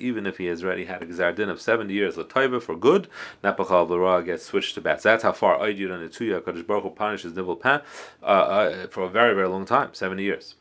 Even 0.00 0.26
if 0.26 0.38
he 0.38 0.46
has 0.46 0.64
already 0.64 0.84
had 0.84 1.02
a 1.02 1.06
Gzardin 1.06 1.48
of 1.48 1.60
seventy 1.60 1.94
years 1.94 2.16
Lataiva 2.16 2.62
for 2.62 2.76
good, 2.76 3.08
gets 3.42 4.44
switched 4.44 4.74
to 4.74 4.80
bad. 4.80 5.00
So 5.00 5.08
that's 5.10 5.22
how 5.22 5.32
far 5.32 5.56
and 5.56 6.10
Tuya 6.10 6.40
Kadosh 6.40 6.66
Baruch 6.66 6.84
Hu 6.84 6.90
punishes 6.90 7.34
Nivel 7.34 7.56
Pan 7.56 7.82
uh, 8.22 8.26
uh, 8.26 8.86
for 8.86 9.02
a 9.02 9.08
very 9.08 9.34
very 9.34 9.48
long 9.48 9.66
time, 9.66 9.92
seventy 9.92 10.22
years. 10.22 10.54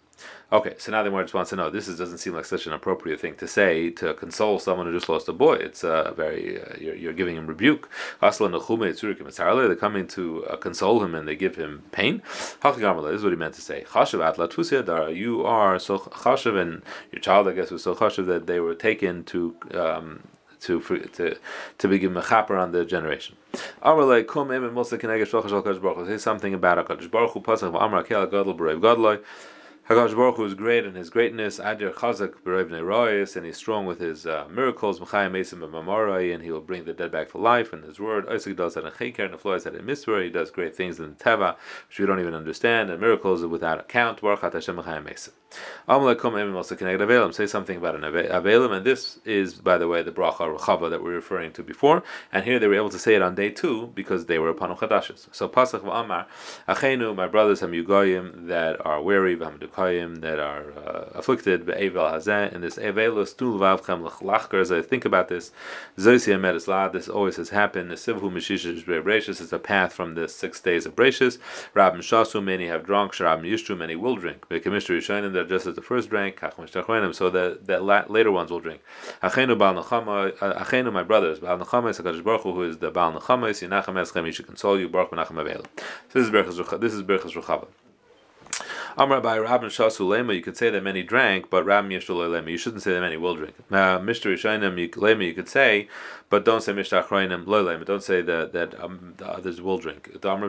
Okay, 0.50 0.76
so 0.78 0.94
now 0.94 1.04
the 1.04 1.12
more 1.12 1.24
just 1.24 1.34
wants 1.34 1.50
to 1.50 1.58
know. 1.58 1.70
This 1.70 1.90
is, 1.90 1.98
doesn't 1.98 2.20
seem 2.20 2.34
like 2.34 2.46
such 2.46 2.68
an 2.68 2.74
appropriate 2.74 3.20
thing 3.20 3.36
to 3.36 3.46
say 3.50 3.90
to 3.90 4.14
console 4.14 4.60
someone 4.60 4.86
who 4.86 4.94
just 4.94 5.10
lost 5.10 5.28
a 5.28 5.34
boy. 5.34 5.56
It's 5.56 5.84
uh, 5.84 6.14
very 6.16 6.62
uh, 6.62 6.74
you're, 6.80 6.96
you're, 6.96 7.12
giving 7.12 7.36
him 7.36 7.48
rebuke. 7.48 7.90
They're 8.22 8.32
coming 9.76 10.08
to 10.08 10.46
uh, 10.46 10.56
console 10.56 11.04
him 11.04 11.16
and 11.16 11.28
they 11.28 11.36
give 11.36 11.58
him 11.58 11.84
pain. 11.92 12.22
This 12.64 12.78
is 12.78 13.24
what 13.24 13.30
he 13.30 13.36
meant 13.36 13.56
to 13.56 13.62
say. 13.62 13.84
You 15.14 15.46
are 15.46 15.80
so 15.80 16.00
chashav, 16.00 16.62
and 16.62 16.82
your 17.12 17.20
child, 17.20 17.50
I 17.50 17.52
guess, 17.52 17.70
was 17.70 17.84
so 17.84 17.94
chashav 17.94 18.28
that 18.28 18.48
they 18.48 18.62
were 18.62 18.76
taken 18.76 19.26
to. 19.26 19.54
Um, 19.74 20.24
to 20.62 20.82
to 21.14 21.38
to 21.78 21.88
begin 21.88 22.16
mechaper 22.16 22.60
on 22.60 22.72
the 22.72 22.84
generation. 22.84 23.36
Say 23.54 23.62
something 26.18 26.54
about 26.56 26.88
Hakadosh 26.88 27.12
Baruch 27.12 27.32
Hu. 27.32 27.42
Pasach 27.42 27.72
v'amar 27.72 28.04
kel 28.08 28.26
gadol 28.26 28.56
b'reiv 28.56 28.82
gadloi. 28.82 29.20
Hakadosh 29.90 30.18
Baruch 30.18 30.36
Hu 30.36 30.44
is 30.44 30.54
great 30.54 30.86
in 30.86 30.96
His 30.96 31.10
greatness. 31.10 31.60
Adir 31.60 31.94
Chazak 31.94 32.42
b'Rev 32.44 32.70
Royas, 32.70 33.38
and 33.38 33.46
He's 33.46 33.56
strong 33.56 33.86
with 33.86 34.02
His 34.02 34.26
uh, 34.26 34.46
miracles. 34.52 35.00
Mechayim 35.00 35.32
Mesim 35.32 35.60
b'Mamorai, 35.60 36.34
and 36.34 36.44
He 36.44 36.52
will 36.52 36.60
bring 36.60 36.84
the 36.84 36.92
dead 36.92 37.10
back 37.10 37.32
to 37.32 37.38
life. 37.38 37.72
And 37.72 37.86
His 37.86 37.98
word, 37.98 38.28
Isaac 38.28 38.58
does 38.58 38.74
that 38.74 38.84
in 38.84 38.92
Cheker, 38.92 39.24
and 39.24 39.34
the 39.34 39.38
floor 39.38 39.58
that 39.58 39.74
in 39.74 39.86
Mitzvah. 39.86 40.24
He 40.24 40.30
does 40.30 40.52
great 40.52 40.76
things 40.76 41.00
in 41.00 41.16
Teva, 41.16 41.56
which 41.88 42.00
we 42.00 42.06
don't 42.06 42.20
even 42.20 42.34
understand, 42.34 42.90
and 42.90 43.00
miracles 43.00 43.46
without 43.46 43.80
account. 43.80 44.20
Baruch 44.20 44.42
Hashem 44.42 44.76
Mechayim 44.76 45.06
Mesim. 45.06 45.30
Amalekum 45.88 46.34
Emim 46.34 46.56
also 46.56 46.76
connect 46.76 47.00
Avelim. 47.00 47.34
Say 47.34 47.48
something 47.48 47.78
about 47.78 47.96
an 47.96 48.02
Avelim, 48.02 48.76
and 48.76 48.86
this 48.86 49.20
is, 49.24 49.54
by 49.54 49.78
the 49.78 49.88
way, 49.88 50.04
the 50.04 50.12
bracha 50.12 50.54
Rechava 50.54 50.90
that 50.90 51.02
we're 51.02 51.14
referring 51.14 51.54
to 51.54 51.64
before. 51.64 52.04
And 52.34 52.44
here 52.44 52.60
they 52.60 52.68
were 52.68 52.76
able 52.76 52.90
to 52.90 53.00
say 53.00 53.16
it 53.16 53.22
on 53.22 53.36
day 53.36 53.52
two 53.52 53.88
because 53.96 54.26
they 54.26 54.38
were 54.38 54.50
upon 54.50 54.76
Chadashis. 54.76 55.34
So 55.34 55.48
Pasach 55.48 55.80
v'Amar, 55.80 56.26
Achenu, 56.68 57.16
my 57.16 57.28
brothers, 57.28 57.62
Ham 57.62 57.72
Yugoyim 57.72 58.48
that 58.48 58.86
are 58.86 59.02
weary, 59.02 59.38
V'Hamdukayim 59.78 60.22
that 60.22 60.40
are 60.40 60.72
uh, 60.78 61.10
afflicted, 61.14 61.66
Be'evel 61.66 62.12
Hazeh, 62.12 62.54
and 62.54 62.64
this 62.64 62.78
Evelus 62.78 63.36
Tul 63.36 63.60
Vavchem 63.60 64.10
Lachker. 64.22 64.62
As 64.62 64.72
I 64.72 64.82
think 64.82 65.06
about 65.06 65.28
this, 65.30 65.52
Zosia 65.98 66.40
Medislad, 66.40 66.94
this 66.94 67.08
always 67.08 67.38
has 67.38 67.50
happened. 67.50 67.92
The 67.92 67.96
Sivhu 67.96 68.22
Mishishish 68.22 68.84
Brachis 68.86 69.42
is 69.42 69.54
a 69.54 69.60
path 69.60 69.94
from 69.94 70.16
the 70.16 70.28
six 70.28 70.60
days 70.60 70.86
of 70.86 70.96
Brachis. 70.96 71.38
Rab 71.74 71.96
Shasu, 71.96 72.44
many 72.44 72.68
have 72.68 72.86
drunk, 72.86 73.14
Sharab 73.14 73.42
Yishtu, 73.42 73.78
many 73.78 73.96
will 73.96 74.16
drink. 74.16 74.48
Be'Kemishter 74.50 74.98
Yishanim, 74.98 75.34
that 75.34 75.50
just 75.50 75.68
as 75.68 75.76
the 75.76 75.82
first 75.82 76.10
drank, 76.10 76.40
so 76.40 77.30
that 77.30 77.68
that 77.68 78.10
later 78.12 78.32
ones 78.32 78.52
will 78.52 78.60
drink. 78.60 78.82
Achenu 79.22 79.58
Baal 79.58 79.76
Nechama, 79.76 80.36
uh, 80.42 80.64
Achenu, 80.64 80.92
my 80.92 81.04
brothers, 81.04 81.40
Baal 81.40 81.60
Nechama 81.60 81.90
is 81.90 82.00
Hakadosh 82.00 82.24
Baruch 82.24 82.42
Hu, 82.42 82.54
who 82.54 82.64
is 82.64 82.78
the 82.78 82.92
Baal 82.92 83.14
Nechama, 83.14 83.50
Yinachem 83.50 83.94
Eschem, 83.94 84.26
he 84.26 84.32
should 84.32 84.48
console 84.48 84.80
you, 84.80 84.90
Baruch 84.90 85.12
Menachem 85.12 85.36
Avel. 85.36 85.66
So 86.10 86.20
this 86.20 86.28
is 86.28 86.30
Berachas 86.30 86.80
This 86.80 86.94
is 86.94 87.04
Berachas 87.04 87.34
Ruchava. 87.34 87.68
Amar 89.00 89.22
by 89.22 89.38
Rabban 89.38 89.70
Shasu 89.70 90.34
you 90.34 90.42
could 90.42 90.58
say 90.58 90.72
that 90.72 90.82
many 90.82 91.04
drank, 91.04 91.52
but 91.52 91.64
Rabban 91.68 91.94
Yeshul 91.94 92.50
you 92.50 92.58
shouldn't 92.58 92.82
say 92.82 92.94
that 92.94 93.02
many 93.02 93.16
will 93.16 93.36
drink. 93.36 93.54
Uh, 93.70 94.00
Mr. 94.00 94.34
Rishainim 94.34 94.90
Lema, 94.96 95.24
you 95.24 95.36
could 95.36 95.48
say, 95.48 95.88
but 96.32 96.44
don't 96.44 96.64
say 96.64 96.74
Mishta 96.74 97.04
Achrayim 97.06 97.46
Lema, 97.46 97.86
don't 97.86 98.02
say 98.02 98.24
that 98.24 98.54
that 98.54 98.84
um, 98.84 99.14
the 99.18 99.28
others 99.28 99.62
will 99.62 99.78
drink. 99.78 100.20
Don't 100.20 100.42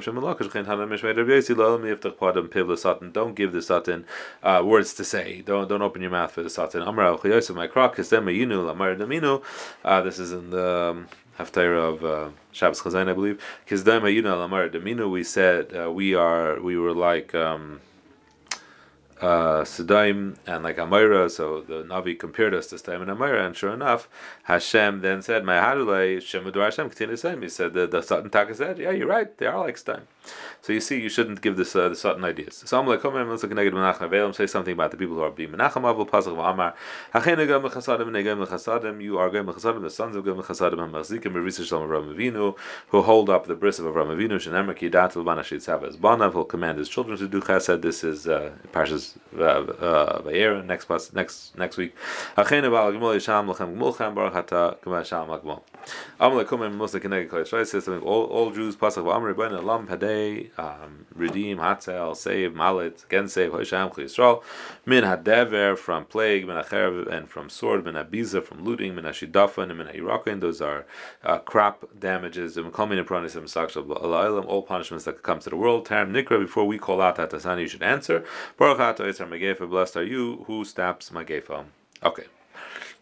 give 3.35 3.53
the 3.53 3.63
Satan 3.63 4.05
uh, 4.43 4.63
words 4.65 4.95
to 4.95 5.05
say. 5.05 5.43
Don't 5.43 5.69
don't 5.69 5.83
open 5.83 6.01
your 6.01 6.11
mouth 6.11 6.33
for 6.33 6.43
the 6.43 6.49
Satan. 6.49 6.81
Amar 6.81 7.13
my 7.13 7.67
krok, 7.67 7.97
Yinu, 7.97 8.65
Lamar 8.67 8.95
Daminu. 8.95 9.43
Uh, 9.85 10.01
this 10.01 10.19
is 10.19 10.33
in 10.33 10.49
the. 10.49 10.89
Um, 10.91 11.09
Haftarah 11.39 11.95
of 11.95 12.05
uh, 12.05 12.31
Shabbos 12.51 12.81
Chazan, 12.81 13.09
I 13.09 13.13
believe. 13.13 13.41
Because 13.65 13.85
we 15.09 15.23
said 15.23 15.73
uh, 15.73 15.89
we 15.93 16.13
are 16.13 16.61
we 16.61 16.77
were 16.77 16.93
like 16.93 17.33
um, 17.33 17.81
uh, 19.21 19.65
and 19.69 20.65
like 20.65 20.77
Amira. 20.77 21.31
So 21.31 21.61
the 21.61 21.83
Navi 21.83 22.19
compared 22.19 22.55
us 22.55 22.69
to 22.69 22.77
Sedaim 22.77 23.03
and 23.03 23.11
Amira, 23.11 23.47
and 23.47 23.57
sure 23.57 23.73
enough, 23.73 24.09
Hashem 24.45 25.01
then 25.01 25.23
said, 25.23 25.45
"My 25.45 25.55
Hadulay 25.55 26.19
Shemudur 26.19 26.65
Hashem 26.65 27.17
same." 27.17 27.43
He 27.43 27.49
said 27.49 27.75
the 27.75 27.87
the 27.87 28.03
Satan 28.03 28.31
Taka 28.31 28.55
said, 28.55 28.79
"Yeah, 28.79 28.91
you're 28.91 29.09
right. 29.09 29.37
They 29.39 29.47
are 29.47 29.59
like 29.59 29.77
Sedaim." 29.77 30.03
So 30.61 30.73
you 30.73 30.81
see, 30.81 31.01
you 31.01 31.09
shouldn't 31.09 31.41
give 31.41 31.57
this 31.57 31.75
uh, 31.75 31.89
the 31.89 31.97
Satan 31.97 32.25
ideas. 32.25 32.63
So 32.67 32.79
I'm 32.79 32.87
like, 32.87 33.01
come 33.01 33.15
let's 33.15 33.43
look 33.43 33.53
negative 33.53 33.79
Menachem. 33.79 34.35
Say 34.35 34.47
something 34.47 34.73
about 34.73 34.91
the 34.91 34.97
people 34.97 35.17
who 35.17 35.23
are 35.23 35.31
being 35.31 35.51
Menachem 35.51 35.89
Avil 35.89 36.07
Pasach 36.07 36.37
V'Amar. 36.37 36.75
Hachin 37.15 37.47
Gam 37.47 37.63
Mechasadim 37.63 38.09
Negam 38.09 38.45
Mechasadim. 38.45 39.01
You 39.01 39.19
are 39.19 39.31
Gam 39.31 39.47
Mechasadim, 39.47 39.83
the 39.83 39.91
sons 39.91 40.17
of 40.17 40.25
Gam 40.25 40.37
Mechasadim, 40.37 40.77
Hamachzikim 40.77 41.33
Merisa 41.33 41.65
Shalom 41.65 41.89
Avram 41.89 42.55
who 42.89 43.03
hold 43.03 43.31
up 43.31 43.47
the 43.47 43.55
bris 43.55 43.79
of 43.79 43.87
Avram 43.87 44.09
Avinu. 44.09 44.33
Shenemer 44.33 44.77
Kidat 44.77 45.17
L'Ban 45.17 45.39
Ashit 45.39 45.59
Savas 45.59 45.97
Banav. 45.97 46.33
He'll 46.33 46.45
command 46.45 46.79
his 46.79 46.89
children 46.89 47.17
to 47.19 47.29
do 47.29 47.41
Chesed. 47.41 47.83
This 47.83 48.05
is 48.05 48.27
uh, 48.27 48.53
Parshas 48.73 49.08
Vayera 49.35 50.65
next 50.65 50.89
next 51.15 51.57
next 51.57 51.77
week. 51.77 51.95
Yisham 52.37 53.53
lachem 53.53 53.97
chem 53.97 54.15
baruch 54.15 54.33
hata 54.33 54.77
yisham 54.85 55.29
musa 56.77 57.01
kol 57.01 57.11
Yisrael 57.11 57.67
says. 57.67 57.89
All 57.89 58.25
all 58.25 58.51
Jews 58.51 58.77
pasach 58.77 59.05
padei 59.87 60.51
um, 60.59 61.07
redeem 61.15 61.59
hatzel 61.59 62.17
save 62.17 62.53
malit 62.53 63.05
again 63.05 63.29
save 63.29 63.51
kol 63.51 63.61
Yisrael 63.61 64.43
min 64.87 65.05
hadever 65.05 65.77
from 65.77 66.05
plague 66.05 66.47
min 66.47 66.57
and 66.57 67.29
from 67.29 67.49
sword 67.49 67.85
min 67.85 67.95
abiza 67.95 68.43
from 68.43 68.65
looting 68.65 68.95
min 68.95 69.05
and 69.07 69.79
min. 69.79 70.41
Those 70.41 70.61
are 70.61 70.87
uh, 71.25 71.39
crop 71.39 71.89
damages. 71.99 72.57
And 72.57 72.73
coming 72.73 72.99
in 72.99 73.05
pronis 73.05 73.37
all 74.47 74.63
punishments 74.63 75.05
that 75.05 75.23
come 75.23 75.39
to 75.41 75.51
the 75.51 75.57
world. 75.57 75.87
Taram 75.87 76.11
nikra 76.11 76.41
before 76.41 76.65
we 76.65 76.79
call 76.79 77.01
out 77.01 77.17
that 77.17 77.31
Tasani 77.31 77.63
you 77.63 77.69
should 77.69 77.83
answer. 77.83 78.25
Baruch 78.57 78.79
Magefa, 79.05 79.69
blessed 79.69 79.97
are 79.97 80.05
you 80.05 80.45
who 80.47 80.65
stops 80.65 81.11
Magefa. 81.11 81.65
Okay, 82.03 82.25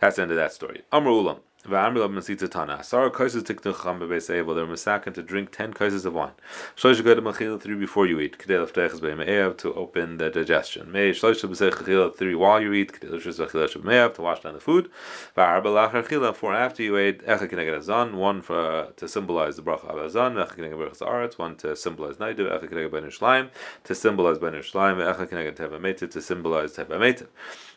that's 0.00 0.16
the 0.16 0.22
end 0.22 0.30
of 0.30 0.36
that 0.36 0.52
story. 0.52 0.82
Amr 0.92 1.10
Ulam. 1.10 1.40
V'amri 1.66 1.98
masita 2.08 2.48
tana. 2.48 2.82
Sarah 2.84 3.10
kaises 3.10 3.42
tiknu 3.42 3.74
cham 3.82 3.98
bebeiseivel. 3.98 4.54
They're 4.54 4.66
misakin 4.66 5.12
to 5.14 5.22
drink 5.22 5.50
ten 5.50 5.72
kaises 5.72 6.04
of 6.06 6.14
wine. 6.14 6.32
Shlosh 6.76 7.02
go 7.02 7.14
to 7.14 7.20
mechila 7.20 7.60
three 7.60 7.74
before 7.74 8.06
you 8.06 8.20
eat. 8.20 8.38
Kedei 8.38 8.64
lefteches 8.64 9.00
be'me'ev 9.00 9.56
to 9.58 9.74
open 9.74 10.18
the 10.18 10.30
digestion. 10.30 10.92
May 10.92 11.10
shlosh 11.10 11.42
b'sei 11.42 11.72
chila 11.72 12.14
three 12.14 12.36
while 12.36 12.60
you 12.60 12.72
eat. 12.72 12.92
Kedei 12.92 13.10
lefteches 13.10 13.44
b'chila 13.44 13.84
me'ev 13.84 14.14
to 14.14 14.22
wash 14.22 14.40
down 14.40 14.54
the 14.54 14.60
food. 14.60 14.88
V'arba 15.36 15.64
lachar 15.64 16.36
four 16.36 16.54
after 16.54 16.82
you 16.82 16.96
ate. 16.96 17.26
Echa 17.26 17.50
keneged 17.50 17.78
azan. 17.78 18.16
One 18.16 18.42
for 18.42 18.92
to 18.96 19.08
symbolize 19.08 19.56
the 19.56 19.62
bracha 19.62 19.86
of 19.86 19.98
azan. 19.98 20.34
Echa 20.34 20.56
keneged 20.56 20.74
berachas 20.74 21.02
aretz. 21.02 21.36
One 21.36 21.56
to 21.56 21.74
symbolize 21.74 22.18
naidu. 22.18 22.48
Echa 22.48 22.70
keneged 22.70 22.92
ben 22.92 23.50
to 23.84 23.94
symbolize 23.94 24.38
ben 24.38 24.52
shleim. 24.52 24.98
Echa 24.98 25.26
keneged 25.26 25.56
teva 25.56 26.10
to 26.10 26.22
symbolize 26.22 26.76
teva 26.76 27.26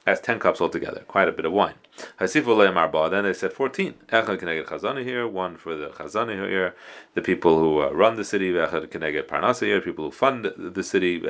That's 0.10 0.22
ten 0.22 0.40
cups 0.40 0.60
altogether. 0.60 1.02
Quite 1.08 1.28
a 1.28 1.32
bit 1.32 1.46
of 1.46 1.52
wine. 1.52 1.76
Then 2.18 2.28
they 2.28 3.34
said 3.34 3.54
fourteen. 3.54 3.94
Echad 4.08 4.40
Keneged 4.40 4.66
Chazana 4.66 5.04
here, 5.04 5.28
one 5.28 5.56
for 5.56 5.76
the 5.76 5.90
Chazana 5.90 6.34
here, 6.50 6.74
the 7.14 7.22
people 7.22 7.60
who 7.60 7.84
uh, 7.84 7.92
run 7.92 8.16
the 8.16 8.24
city, 8.24 8.52
here, 8.52 9.82
people 9.82 10.06
who 10.06 10.12
fund 10.12 10.52
the 10.58 10.84
city, 10.84 11.22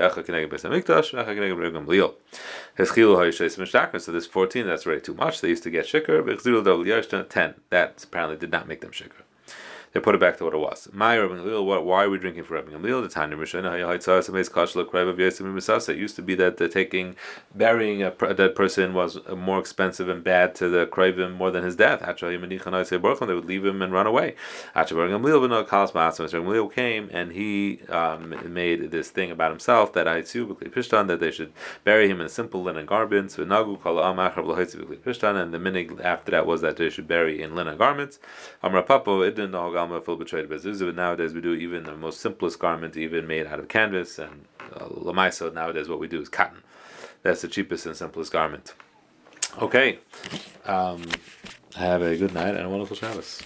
so 3.99 4.11
this 4.13 4.27
14, 4.27 4.65
that's 4.65 4.85
already 4.87 5.01
too 5.01 5.13
much, 5.13 5.41
they 5.41 5.49
used 5.49 5.63
to 5.63 5.69
get 5.69 5.85
Shikr, 5.85 6.23
Bechzilu 6.23 6.63
Dav 6.63 6.79
Yashtan, 6.79 7.27
10, 7.27 7.55
that 7.71 8.01
apparently 8.05 8.37
did 8.37 8.51
not 8.51 8.65
make 8.65 8.79
them 8.79 8.91
Shikr 8.91 9.23
they 9.93 9.99
put 9.99 10.15
it 10.15 10.21
back 10.21 10.37
to 10.37 10.43
what 10.43 10.53
it 10.53 10.57
was. 10.57 10.89
My 10.91 11.17
Rabbi 11.17 11.35
Gamliel, 11.35 11.83
why 11.83 12.03
are 12.03 12.09
we 12.09 12.17
drinking 12.17 12.43
for 12.43 12.55
Rabbi 12.55 12.71
Gamliel? 12.71 13.01
The 13.01 13.09
time 13.09 13.31
It 15.89 15.97
used 15.97 16.15
to 16.15 16.21
be 16.21 16.35
that 16.35 16.57
the 16.57 16.69
taking, 16.69 17.15
burying 17.55 18.03
a, 18.03 18.11
dead 18.11 18.55
person 18.55 18.93
was 18.93 19.19
more 19.35 19.59
expensive 19.59 20.09
and 20.09 20.23
bad 20.23 20.55
to 20.55 20.69
the 20.69 20.85
Kravim 20.85 21.35
more 21.35 21.51
than 21.51 21.63
his 21.63 21.75
death. 21.75 22.01
They 22.01 23.33
would 23.33 23.45
leave 23.45 23.65
him 23.65 23.81
and 23.81 23.91
run 23.91 24.07
away. 24.07 24.35
Gamliel 24.75 26.73
came 26.73 27.09
and 27.11 27.31
he 27.31 27.81
um, 27.89 28.53
made 28.53 28.91
this 28.91 29.09
thing 29.09 29.31
about 29.31 29.51
himself 29.51 29.93
that 29.93 30.05
that 30.05 31.19
they 31.19 31.31
should 31.31 31.51
bury 31.83 32.09
him 32.09 32.19
in 32.19 32.25
a 32.25 32.29
simple 32.29 32.63
linen 32.63 32.85
garments. 32.85 33.37
And 33.37 33.51
the 33.51 33.55
minig 35.57 36.01
after 36.03 36.31
that 36.31 36.45
was 36.45 36.61
that 36.61 36.77
they 36.77 36.89
should 36.89 37.07
bury 37.07 37.41
in 37.41 37.55
linen 37.55 37.77
garments. 37.77 38.19
Amra 38.63 38.83
Papo, 38.83 39.27
galma 39.79 40.01
full 40.01 40.17
betrayed. 40.17 40.49
But 40.49 40.63
nowadays 40.95 41.33
we 41.33 41.41
do 41.41 41.53
even 41.53 41.83
the 41.83 41.95
most 41.95 42.19
simplest 42.19 42.59
garment, 42.59 42.97
even 42.97 43.27
made 43.27 43.47
out 43.47 43.59
of 43.59 43.67
canvas, 43.67 44.19
and 44.19 44.45
uh. 44.73 44.87
Nowadays 45.53 45.89
what 45.89 45.99
we 45.99 46.07
do 46.07 46.21
is 46.21 46.29
cotton. 46.29 46.63
That's 47.23 47.41
the 47.41 47.47
cheapest 47.47 47.85
and 47.85 47.95
simplest 47.95 48.31
garment. 48.31 48.73
Okay, 49.57 49.99
um, 50.65 51.03
have 51.75 52.01
a 52.01 52.15
good 52.15 52.33
night 52.33 52.55
and 52.55 52.65
a 52.65 52.69
wonderful 52.69 52.95
Shabbos. 52.95 53.41